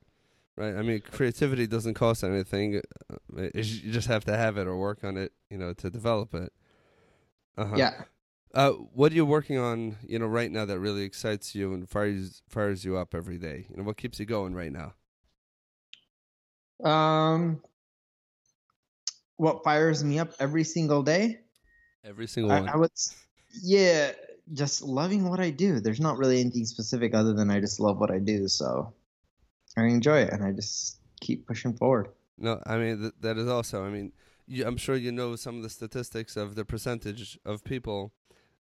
right. 0.57 0.75
I 0.75 0.83
mean 0.83 1.01
creativity 1.01 1.67
doesn't 1.67 1.95
cost 1.95 2.23
anything. 2.23 2.83
Uh, 3.11 3.49
you 3.55 3.93
just 3.93 4.09
have 4.09 4.25
to 4.27 4.37
have 4.37 4.59
it 4.59 4.67
or 4.67 4.77
work 4.77 5.05
on 5.05 5.17
it 5.17 5.33
you 5.51 5.59
know 5.59 5.73
to 5.75 5.91
develop 5.91 6.35
it 6.35 6.53
uh-huh. 7.57 7.77
Yeah. 7.77 8.03
Uh, 8.53 8.71
what 8.73 9.13
are 9.13 9.15
you 9.15 9.25
working 9.25 9.59
on, 9.59 9.97
you 10.07 10.19
know, 10.19 10.27
right 10.27 10.51
now 10.51 10.65
that 10.65 10.81
really 10.81 11.03
excites 11.03 11.55
you 11.55 11.73
and 11.73 11.89
fires 11.89 12.43
fires 12.49 12.85
you 12.85 12.97
up 12.97 13.15
every 13.15 13.39
day? 13.39 13.67
You 13.71 13.77
know, 13.77 13.85
what 13.85 13.97
keeps 13.97 14.19
you 14.19 14.27
going 14.27 14.55
right 14.55 14.73
now? 14.73 14.95
Um, 16.83 17.63
what 19.37 19.63
fires 19.63 20.03
me 20.03 20.19
up 20.19 20.33
every 20.41 20.65
single 20.65 21.03
day? 21.03 21.41
Every 22.05 22.27
single 22.27 22.51
one. 22.51 22.69
I, 22.69 22.73
I 22.73 22.77
would, 22.77 22.91
yeah, 23.63 24.13
just 24.53 24.83
loving 24.83 25.29
what 25.29 25.39
I 25.39 25.51
do. 25.51 25.79
There's 25.79 26.01
not 26.01 26.19
really 26.19 26.41
anything 26.41 26.65
specific 26.65 27.15
other 27.15 27.35
than 27.35 27.51
I 27.51 27.61
just 27.61 27.79
love 27.79 27.99
what 27.99 28.11
I 28.11 28.19
do. 28.19 28.49
So 28.49 28.93
I 29.77 29.85
enjoy 29.85 30.23
it, 30.23 30.33
and 30.33 30.43
I 30.43 30.53
just 30.53 30.99
keep 31.21 31.47
pushing 31.47 31.75
forward. 31.75 32.09
No, 32.39 32.61
I 32.67 32.79
mean 32.79 33.01
th- 33.01 33.15
that 33.21 33.39
is 33.39 33.49
also. 33.49 33.85
I 33.85 33.91
mean, 33.91 34.13
you, 34.51 34.67
I'm 34.67 34.77
sure 34.77 34.97
you 34.97 35.13
know 35.13 35.37
some 35.37 35.57
of 35.59 35.63
the 35.63 35.71
statistics 35.71 36.37
of 36.37 36.57
the 36.57 36.65
percentage 36.65 37.39
of 37.45 37.63
people 37.63 38.13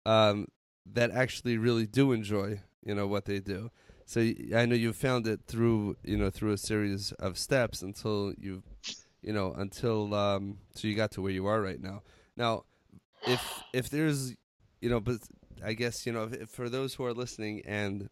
um, 0.06 0.48
that 0.92 1.12
actually 1.12 1.58
really 1.58 1.86
do 1.86 2.12
enjoy, 2.12 2.62
you 2.84 2.96
know, 2.96 3.06
what 3.06 3.26
they 3.26 3.40
do. 3.40 3.70
so 4.06 4.20
I 4.56 4.66
know 4.66 4.76
you 4.76 4.94
found 4.94 5.28
it 5.28 5.42
through 5.48 5.98
you 6.04 6.18
know 6.18 6.30
through 6.30 6.54
a 6.54 6.58
series 6.58 7.12
of 7.14 7.38
steps 7.38 7.82
until 7.82 8.34
you 8.38 8.64
you 9.22 9.34
know 9.34 9.52
until 9.54 10.14
um 10.14 10.60
so 10.76 10.88
you 10.88 10.96
got 10.96 11.12
to 11.12 11.22
where 11.22 11.32
you 11.32 11.46
are 11.46 11.62
right 11.62 11.82
now. 11.82 12.02
Now, 12.36 12.64
if 13.28 13.42
if 13.74 13.90
there's 13.90 14.36
you 14.82 14.90
know, 14.90 15.00
but 15.00 15.18
I 15.64 15.74
guess 15.74 16.06
you 16.06 16.12
know 16.12 16.24
if, 16.24 16.34
if 16.34 16.50
for 16.50 16.68
those 16.70 16.96
who 16.96 17.06
are 17.06 17.14
listening 17.14 17.62
and 17.66 18.10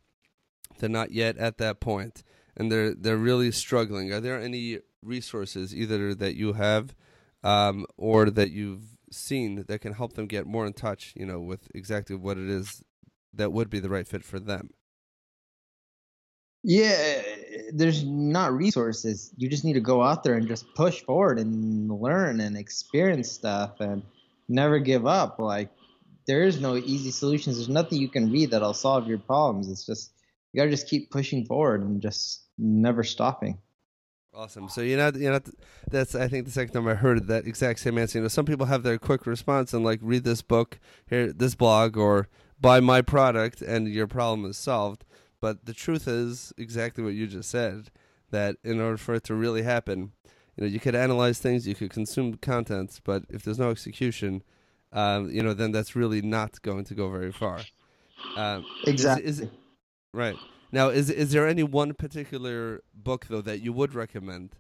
they're 0.79 0.89
not 0.89 1.11
yet 1.11 1.37
at 1.37 1.57
that 1.57 1.79
point 1.79 2.23
and 2.55 2.71
they're 2.71 2.93
they're 2.93 3.17
really 3.17 3.51
struggling, 3.51 4.11
are 4.13 4.21
there 4.21 4.39
any 4.39 4.79
resources 5.01 5.75
either 5.75 6.15
that 6.15 6.35
you 6.35 6.53
have 6.53 6.95
um, 7.43 7.85
or 7.97 8.29
that 8.29 8.51
you've 8.51 8.97
seen 9.11 9.65
that 9.67 9.81
can 9.81 9.93
help 9.93 10.13
them 10.13 10.27
get 10.27 10.47
more 10.47 10.65
in 10.65 10.73
touch, 10.73 11.13
you 11.15 11.25
know, 11.25 11.39
with 11.39 11.69
exactly 11.75 12.15
what 12.15 12.37
it 12.37 12.49
is 12.49 12.83
that 13.33 13.51
would 13.51 13.69
be 13.69 13.79
the 13.79 13.89
right 13.89 14.07
fit 14.07 14.23
for 14.23 14.39
them? 14.39 14.69
Yeah, 16.63 17.21
there's 17.73 18.05
not 18.05 18.53
resources. 18.53 19.31
You 19.35 19.49
just 19.49 19.65
need 19.65 19.73
to 19.73 19.81
go 19.81 20.01
out 20.01 20.23
there 20.23 20.35
and 20.35 20.47
just 20.47 20.65
push 20.75 21.01
forward 21.01 21.37
and 21.37 21.91
learn 21.91 22.39
and 22.39 22.55
experience 22.57 23.29
stuff 23.29 23.81
and 23.81 24.01
never 24.47 24.79
give 24.79 25.05
up. 25.05 25.39
Like 25.39 25.69
there 26.25 26.43
is 26.43 26.61
no 26.61 26.77
easy 26.77 27.11
solutions. 27.11 27.57
There's 27.57 27.67
nothing 27.67 27.99
you 27.99 28.07
can 28.07 28.31
read 28.31 28.51
that'll 28.51 28.73
solve 28.73 29.07
your 29.07 29.17
problems. 29.17 29.69
It's 29.69 29.85
just 29.85 30.11
you 30.53 30.59
gotta 30.59 30.71
just 30.71 30.87
keep 30.87 31.11
pushing 31.11 31.45
forward 31.45 31.81
and 31.81 32.01
just 32.01 32.43
never 32.57 33.03
stopping. 33.03 33.57
Awesome. 34.35 34.67
So 34.67 34.81
you're 34.81 34.97
not, 34.97 35.15
you're 35.15 35.31
not. 35.31 35.47
That's 35.91 36.15
I 36.15 36.27
think 36.27 36.45
the 36.45 36.51
second 36.51 36.73
time 36.73 36.87
I 36.87 36.95
heard 36.95 37.27
that 37.27 37.45
exact 37.45 37.79
same 37.79 37.99
answer. 37.99 38.17
You 38.17 38.23
know, 38.23 38.29
some 38.29 38.45
people 38.45 38.65
have 38.65 38.81
their 38.81 38.97
quick 38.97 39.27
response 39.27 39.73
and 39.73 39.85
like 39.85 39.99
read 40.01 40.23
this 40.23 40.41
book, 40.41 40.79
here 41.07 41.31
this 41.31 41.53
blog, 41.53 41.97
or 41.97 42.27
buy 42.59 42.79
my 42.79 43.03
product, 43.03 43.61
and 43.61 43.87
your 43.87 44.07
problem 44.07 44.49
is 44.49 44.57
solved. 44.57 45.05
But 45.39 45.65
the 45.65 45.73
truth 45.73 46.07
is 46.07 46.51
exactly 46.57 47.03
what 47.03 47.13
you 47.13 47.27
just 47.27 47.49
said. 47.49 47.91
That 48.31 48.55
in 48.63 48.81
order 48.81 48.97
for 48.97 49.13
it 49.13 49.23
to 49.25 49.35
really 49.35 49.61
happen, 49.61 50.13
you 50.55 50.63
know, 50.63 50.65
you 50.65 50.79
could 50.79 50.95
analyze 50.95 51.37
things, 51.37 51.67
you 51.67 51.75
could 51.75 51.91
consume 51.91 52.33
contents, 52.37 52.99
but 53.03 53.25
if 53.29 53.43
there's 53.43 53.59
no 53.59 53.69
execution, 53.69 54.41
um, 54.91 55.29
you 55.29 55.43
know, 55.43 55.53
then 55.53 55.71
that's 55.71 55.95
really 55.95 56.23
not 56.23 56.59
going 56.63 56.85
to 56.85 56.95
go 56.95 57.11
very 57.11 57.31
far. 57.31 57.59
Um, 58.35 58.65
exactly. 58.87 59.29
Is, 59.29 59.41
is, 59.41 59.49
right 60.11 60.35
now, 60.73 60.89
is 60.89 61.11
is 61.11 61.31
there 61.31 61.47
any 61.47 61.61
one 61.61 61.93
particular 61.93 62.81
book 62.95 63.27
though 63.29 63.41
that 63.41 63.61
you 63.61 63.71
would 63.71 63.93
recommend 63.93 64.55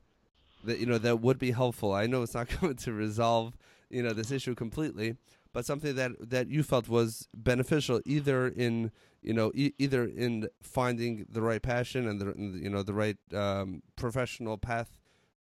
that 0.63 0.77
you 0.77 0.85
know 0.85 0.99
that 0.99 1.21
would 1.21 1.39
be 1.39 1.51
helpful? 1.51 1.91
I 1.91 2.05
know 2.05 2.21
it's 2.21 2.35
not 2.35 2.49
going 2.61 2.75
to 2.75 2.93
resolve 2.93 3.57
you 3.89 4.03
know 4.03 4.13
this 4.13 4.29
issue 4.29 4.53
completely, 4.53 5.15
but 5.53 5.65
something 5.65 5.95
that 5.95 6.11
that 6.29 6.49
you 6.49 6.61
felt 6.61 6.87
was 6.87 7.27
beneficial 7.33 7.99
either 8.05 8.47
in 8.47 8.91
you 9.23 9.33
know 9.33 9.51
e- 9.55 9.73
either 9.79 10.03
in 10.05 10.47
finding 10.61 11.25
the 11.27 11.41
right 11.41 11.63
passion 11.63 12.07
and 12.07 12.21
the 12.21 12.59
you 12.59 12.69
know 12.69 12.83
the 12.83 12.93
right 12.93 13.17
um, 13.33 13.81
professional 13.95 14.59
path 14.59 14.99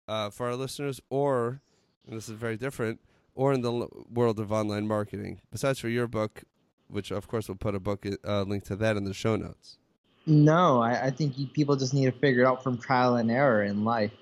uh, 0.08 0.30
for 0.30 0.46
our 0.46 0.56
listeners 0.56 1.02
or 1.10 1.60
and 2.06 2.16
this 2.16 2.30
is 2.30 2.34
very 2.34 2.56
different 2.56 2.98
or 3.34 3.52
in 3.52 3.60
the 3.60 3.70
l- 3.70 4.06
world 4.10 4.40
of 4.40 4.50
online 4.50 4.86
marketing 4.88 5.40
besides 5.50 5.78
for 5.78 5.90
your 5.90 6.06
book 6.06 6.44
which 6.88 7.10
of 7.10 7.28
course 7.28 7.48
we'll 7.48 7.56
put 7.56 7.74
a 7.74 7.80
book 7.80 8.06
uh, 8.24 8.42
link 8.42 8.64
to 8.64 8.74
that 8.76 8.96
in 8.96 9.04
the 9.04 9.14
show 9.14 9.36
notes 9.36 9.78
no 10.26 10.80
I, 10.80 11.06
I 11.06 11.10
think 11.10 11.38
you, 11.38 11.46
people 11.46 11.76
just 11.76 11.94
need 11.94 12.06
to 12.06 12.12
figure 12.12 12.42
it 12.42 12.46
out 12.46 12.62
from 12.62 12.78
trial 12.78 13.16
and 13.16 13.30
error 13.30 13.62
in 13.62 13.84
life 13.84 14.12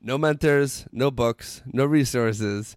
no 0.00 0.18
mentors 0.18 0.86
no 0.92 1.10
books 1.10 1.62
no 1.72 1.84
resources 1.84 2.76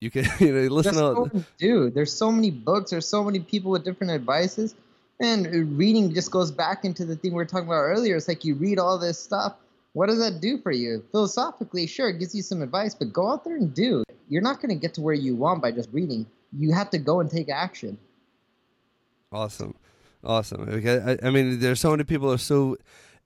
you 0.00 0.10
can 0.10 0.24
you 0.40 0.52
know 0.52 0.74
listen 0.74 0.94
to 0.94 1.44
dude. 1.58 1.94
There's 1.94 2.12
so 2.12 2.32
many 2.32 2.50
books. 2.50 2.90
There's 2.90 3.06
so 3.06 3.22
many 3.22 3.40
people 3.40 3.70
with 3.70 3.84
different 3.84 4.12
advices, 4.12 4.74
and 5.20 5.76
reading 5.78 6.12
just 6.12 6.30
goes 6.30 6.50
back 6.50 6.84
into 6.84 7.04
the 7.04 7.16
thing 7.16 7.32
we 7.32 7.36
were 7.36 7.44
talking 7.44 7.68
about 7.68 7.82
earlier. 7.82 8.16
It's 8.16 8.28
like 8.28 8.44
you 8.44 8.54
read 8.54 8.78
all 8.78 8.98
this 8.98 9.20
stuff. 9.20 9.54
What 9.92 10.06
does 10.06 10.18
that 10.18 10.40
do 10.40 10.58
for 10.58 10.70
you? 10.70 11.04
Philosophically, 11.10 11.86
sure, 11.86 12.08
it 12.08 12.18
gives 12.18 12.34
you 12.34 12.42
some 12.42 12.62
advice, 12.62 12.94
but 12.94 13.12
go 13.12 13.28
out 13.28 13.44
there 13.44 13.56
and 13.56 13.74
do. 13.74 14.04
You're 14.28 14.42
not 14.42 14.62
going 14.62 14.68
to 14.68 14.80
get 14.80 14.94
to 14.94 15.00
where 15.00 15.14
you 15.14 15.34
want 15.34 15.60
by 15.60 15.72
just 15.72 15.88
reading. 15.92 16.26
You 16.56 16.72
have 16.72 16.90
to 16.90 16.98
go 16.98 17.18
and 17.20 17.28
take 17.28 17.48
action. 17.48 17.98
Awesome, 19.32 19.74
awesome. 20.24 20.68
I, 20.68 21.18
I 21.22 21.30
mean, 21.30 21.60
there's 21.60 21.80
so 21.80 21.90
many 21.90 22.04
people 22.04 22.32
are 22.32 22.38
so. 22.38 22.76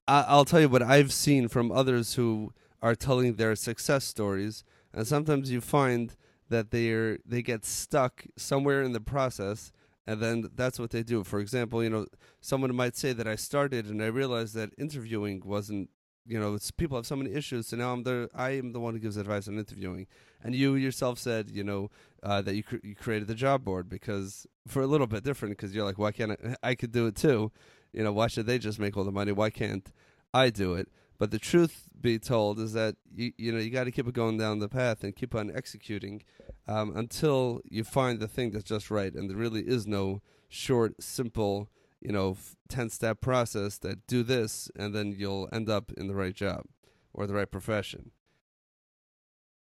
I, 0.06 0.24
I'll 0.28 0.44
tell 0.44 0.60
you 0.60 0.68
what 0.68 0.82
I've 0.82 1.12
seen 1.12 1.48
from 1.48 1.72
others 1.72 2.14
who 2.14 2.52
are 2.82 2.94
telling 2.94 3.34
their 3.34 3.56
success 3.56 4.04
stories, 4.04 4.64
and 4.92 5.06
sometimes 5.06 5.50
you 5.50 5.60
find 5.60 6.14
that 6.48 6.70
they're 6.70 7.18
they 7.24 7.42
get 7.42 7.64
stuck 7.64 8.24
somewhere 8.36 8.82
in 8.82 8.92
the 8.92 9.00
process 9.00 9.72
and 10.06 10.20
then 10.20 10.50
that's 10.54 10.78
what 10.78 10.90
they 10.90 11.02
do 11.02 11.24
for 11.24 11.40
example 11.40 11.82
you 11.82 11.90
know 11.90 12.06
someone 12.40 12.74
might 12.74 12.96
say 12.96 13.12
that 13.12 13.26
i 13.26 13.34
started 13.34 13.86
and 13.86 14.02
i 14.02 14.06
realized 14.06 14.54
that 14.54 14.70
interviewing 14.78 15.42
wasn't 15.44 15.88
you 16.26 16.38
know 16.38 16.58
people 16.76 16.96
have 16.96 17.06
so 17.06 17.16
many 17.16 17.32
issues 17.32 17.66
so 17.68 17.76
now 17.76 17.92
i'm 17.92 18.02
the 18.02 18.28
i 18.34 18.50
am 18.50 18.72
the 18.72 18.80
one 18.80 18.94
who 18.94 19.00
gives 19.00 19.16
advice 19.16 19.48
on 19.48 19.58
interviewing 19.58 20.06
and 20.44 20.54
you 20.54 20.74
yourself 20.74 21.18
said 21.18 21.50
you 21.50 21.64
know 21.64 21.90
uh, 22.22 22.40
that 22.40 22.54
you, 22.54 22.62
cr- 22.62 22.76
you 22.82 22.94
created 22.94 23.28
the 23.28 23.34
job 23.34 23.64
board 23.64 23.88
because 23.88 24.46
for 24.66 24.80
a 24.80 24.86
little 24.86 25.06
bit 25.06 25.24
different 25.24 25.56
because 25.56 25.74
you're 25.74 25.84
like 25.84 25.98
why 25.98 26.12
can't 26.12 26.32
I, 26.32 26.70
I 26.70 26.74
could 26.74 26.92
do 26.92 27.06
it 27.06 27.16
too 27.16 27.50
you 27.92 28.04
know 28.04 28.12
why 28.12 28.28
should 28.28 28.46
they 28.46 28.58
just 28.58 28.78
make 28.78 28.96
all 28.96 29.04
the 29.04 29.12
money 29.12 29.32
why 29.32 29.50
can't 29.50 29.90
i 30.32 30.50
do 30.50 30.74
it 30.74 30.88
but 31.18 31.30
the 31.30 31.38
truth 31.38 31.88
be 32.00 32.18
told 32.18 32.58
is 32.58 32.72
that 32.74 32.96
you 33.14 33.32
you 33.38 33.52
know 33.52 33.58
you 33.58 33.70
got 33.70 33.84
to 33.84 33.90
keep 33.90 34.06
it 34.06 34.14
going 34.14 34.36
down 34.36 34.58
the 34.58 34.68
path 34.68 35.02
and 35.02 35.16
keep 35.16 35.34
on 35.34 35.50
executing 35.54 36.22
um, 36.66 36.96
until 36.96 37.60
you 37.68 37.84
find 37.84 38.20
the 38.20 38.28
thing 38.28 38.50
that's 38.50 38.64
just 38.64 38.90
right. 38.90 39.14
And 39.14 39.28
there 39.28 39.36
really 39.36 39.62
is 39.62 39.86
no 39.86 40.20
short, 40.48 41.02
simple, 41.02 41.68
you 42.00 42.12
know, 42.12 42.36
ten 42.68 42.90
step 42.90 43.20
process 43.20 43.78
that 43.78 44.06
do 44.06 44.22
this 44.22 44.70
and 44.76 44.94
then 44.94 45.14
you'll 45.16 45.48
end 45.52 45.68
up 45.68 45.92
in 45.96 46.06
the 46.06 46.14
right 46.14 46.34
job 46.34 46.64
or 47.12 47.26
the 47.26 47.34
right 47.34 47.50
profession. 47.50 48.10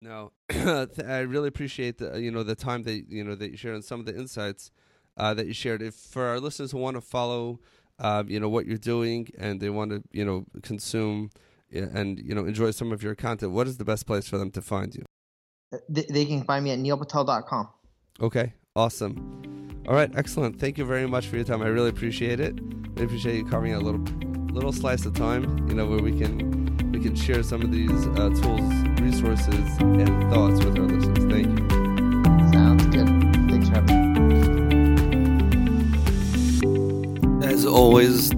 Now, 0.02 0.32
I 0.50 1.20
really 1.20 1.46
appreciate 1.46 1.98
the 1.98 2.20
you 2.20 2.32
know 2.32 2.42
the 2.42 2.56
time 2.56 2.82
that 2.82 3.04
you 3.08 3.22
know 3.22 3.36
that 3.36 3.52
you 3.52 3.56
shared 3.56 3.76
and 3.76 3.84
some 3.84 4.00
of 4.00 4.06
the 4.06 4.16
insights 4.16 4.72
uh, 5.16 5.32
that 5.34 5.46
you 5.46 5.54
shared. 5.54 5.80
If 5.80 5.94
for 5.94 6.24
our 6.24 6.40
listeners 6.40 6.72
who 6.72 6.78
want 6.78 6.96
to 6.96 7.00
follow 7.00 7.60
uh, 8.00 8.24
you 8.26 8.40
know 8.40 8.48
what 8.48 8.66
you're 8.66 8.78
doing 8.78 9.28
and 9.38 9.60
they 9.60 9.70
want 9.70 9.92
to 9.92 10.02
you 10.10 10.24
know 10.24 10.44
consume 10.62 11.30
and 11.70 12.18
you 12.18 12.34
know 12.34 12.44
enjoy 12.44 12.72
some 12.72 12.90
of 12.90 13.02
your 13.02 13.14
content 13.14 13.52
what 13.52 13.66
is 13.66 13.78
the 13.78 13.84
best 13.84 14.06
place 14.06 14.28
for 14.28 14.38
them 14.38 14.50
to 14.50 14.60
find 14.60 14.94
you? 14.94 15.04
They 15.88 16.24
can 16.24 16.42
find 16.42 16.64
me 16.64 16.72
at 16.72 16.80
neilpatel.com 16.80 17.68
okay 18.20 18.54
awesome. 18.74 19.84
All 19.86 19.94
right 19.94 20.10
excellent. 20.16 20.58
Thank 20.58 20.78
you 20.78 20.84
very 20.84 21.06
much 21.06 21.28
for 21.28 21.36
your 21.36 21.44
time. 21.44 21.62
I 21.62 21.68
really 21.68 21.90
appreciate 21.90 22.40
it. 22.40 22.58
I 22.98 23.02
appreciate 23.02 23.36
you 23.36 23.46
carving 23.46 23.72
out 23.72 23.82
a 23.82 23.84
little 23.84 24.02
little 24.52 24.72
slice 24.72 25.06
of 25.06 25.14
time 25.14 25.68
you 25.68 25.74
know 25.74 25.86
where 25.86 26.02
we 26.02 26.18
can 26.18 26.61
can 27.02 27.14
share 27.16 27.42
some 27.42 27.62
of 27.62 27.72
these 27.72 27.90
uh, 27.90 28.30
tools 28.40 28.72
resources 29.00 29.48
and 29.80 30.30
thoughts 30.32 30.64
with 30.64 30.78
our 30.78 30.84
listeners. 30.84 31.24
Thank 31.32 31.58
you. 31.58 31.68
Sounds 32.52 32.84
good. 32.86 33.08
Thanks 33.50 33.68
for 33.68 33.74
having 33.74 34.12
me. 37.40 37.46
As 37.46 37.66
always, 37.66 38.30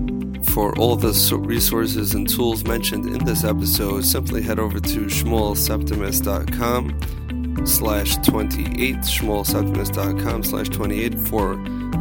for 0.55 0.75
all 0.79 0.97
the 0.97 1.13
resources 1.45 2.15
and 2.15 2.27
tools 2.29 2.65
mentioned 2.65 3.05
in 3.07 3.23
this 3.25 3.45
episode, 3.45 4.05
simply 4.05 4.41
head 4.41 4.59
over 4.59 4.81
to 4.81 5.07
shmuelseptimus.com 5.07 7.67
slash 7.67 8.17
28, 8.17 8.97
shmuelseptimus.com 8.97 10.43
slash 10.43 10.69
28 10.69 11.19
for 11.19 11.53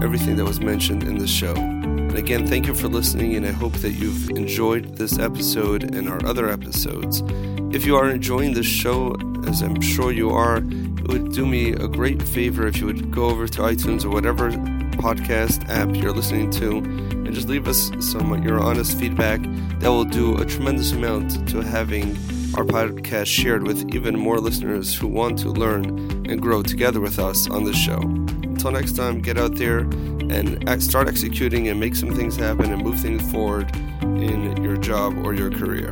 everything 0.01 0.37
that 0.37 0.45
was 0.45 0.61
mentioned 0.61 1.03
in 1.03 1.17
the 1.17 1.27
show. 1.27 1.72
And 2.13 2.19
again, 2.19 2.45
thank 2.45 2.67
you 2.67 2.75
for 2.75 2.87
listening, 2.87 3.33
and 3.33 3.43
I 3.43 3.49
hope 3.49 3.73
that 3.77 3.93
you've 3.93 4.29
enjoyed 4.37 4.97
this 4.97 5.17
episode 5.17 5.95
and 5.95 6.07
our 6.07 6.23
other 6.27 6.47
episodes. 6.47 7.23
If 7.75 7.87
you 7.87 7.95
are 7.95 8.07
enjoying 8.07 8.53
this 8.53 8.67
show, 8.67 9.15
as 9.47 9.63
I'm 9.63 9.81
sure 9.81 10.11
you 10.11 10.29
are, 10.29 10.57
it 10.57 11.07
would 11.07 11.31
do 11.31 11.47
me 11.47 11.71
a 11.71 11.87
great 11.87 12.21
favor 12.21 12.67
if 12.67 12.77
you 12.77 12.85
would 12.85 13.09
go 13.09 13.25
over 13.25 13.47
to 13.47 13.61
iTunes 13.61 14.05
or 14.05 14.11
whatever 14.11 14.51
podcast 14.91 15.67
app 15.69 15.95
you're 15.95 16.13
listening 16.13 16.51
to 16.51 16.77
and 16.77 17.33
just 17.33 17.47
leave 17.47 17.67
us 17.67 17.89
some 17.99 18.43
your 18.43 18.59
honest 18.59 18.95
feedback. 18.99 19.41
That 19.79 19.89
will 19.89 20.05
do 20.05 20.37
a 20.37 20.45
tremendous 20.45 20.91
amount 20.91 21.49
to 21.49 21.61
having 21.61 22.11
our 22.53 22.63
podcast 22.63 23.25
shared 23.25 23.65
with 23.65 23.91
even 23.95 24.19
more 24.19 24.39
listeners 24.39 24.93
who 24.95 25.07
want 25.07 25.39
to 25.39 25.49
learn 25.49 25.87
and 26.29 26.39
grow 26.39 26.61
together 26.61 27.01
with 27.01 27.17
us 27.17 27.49
on 27.49 27.63
this 27.63 27.75
show. 27.75 27.97
Until 28.65 28.79
next 28.79 28.95
time, 28.95 29.19
get 29.19 29.37
out 29.37 29.55
there 29.55 29.79
and 29.79 30.81
start 30.81 31.09
executing 31.09 31.67
and 31.67 31.77
make 31.77 31.95
some 31.95 32.15
things 32.15 32.37
happen 32.37 32.71
and 32.71 32.81
move 32.81 32.97
things 32.97 33.29
forward 33.29 33.69
in 34.01 34.63
your 34.63 34.77
job 34.77 35.17
or 35.25 35.33
your 35.33 35.51
career. 35.51 35.89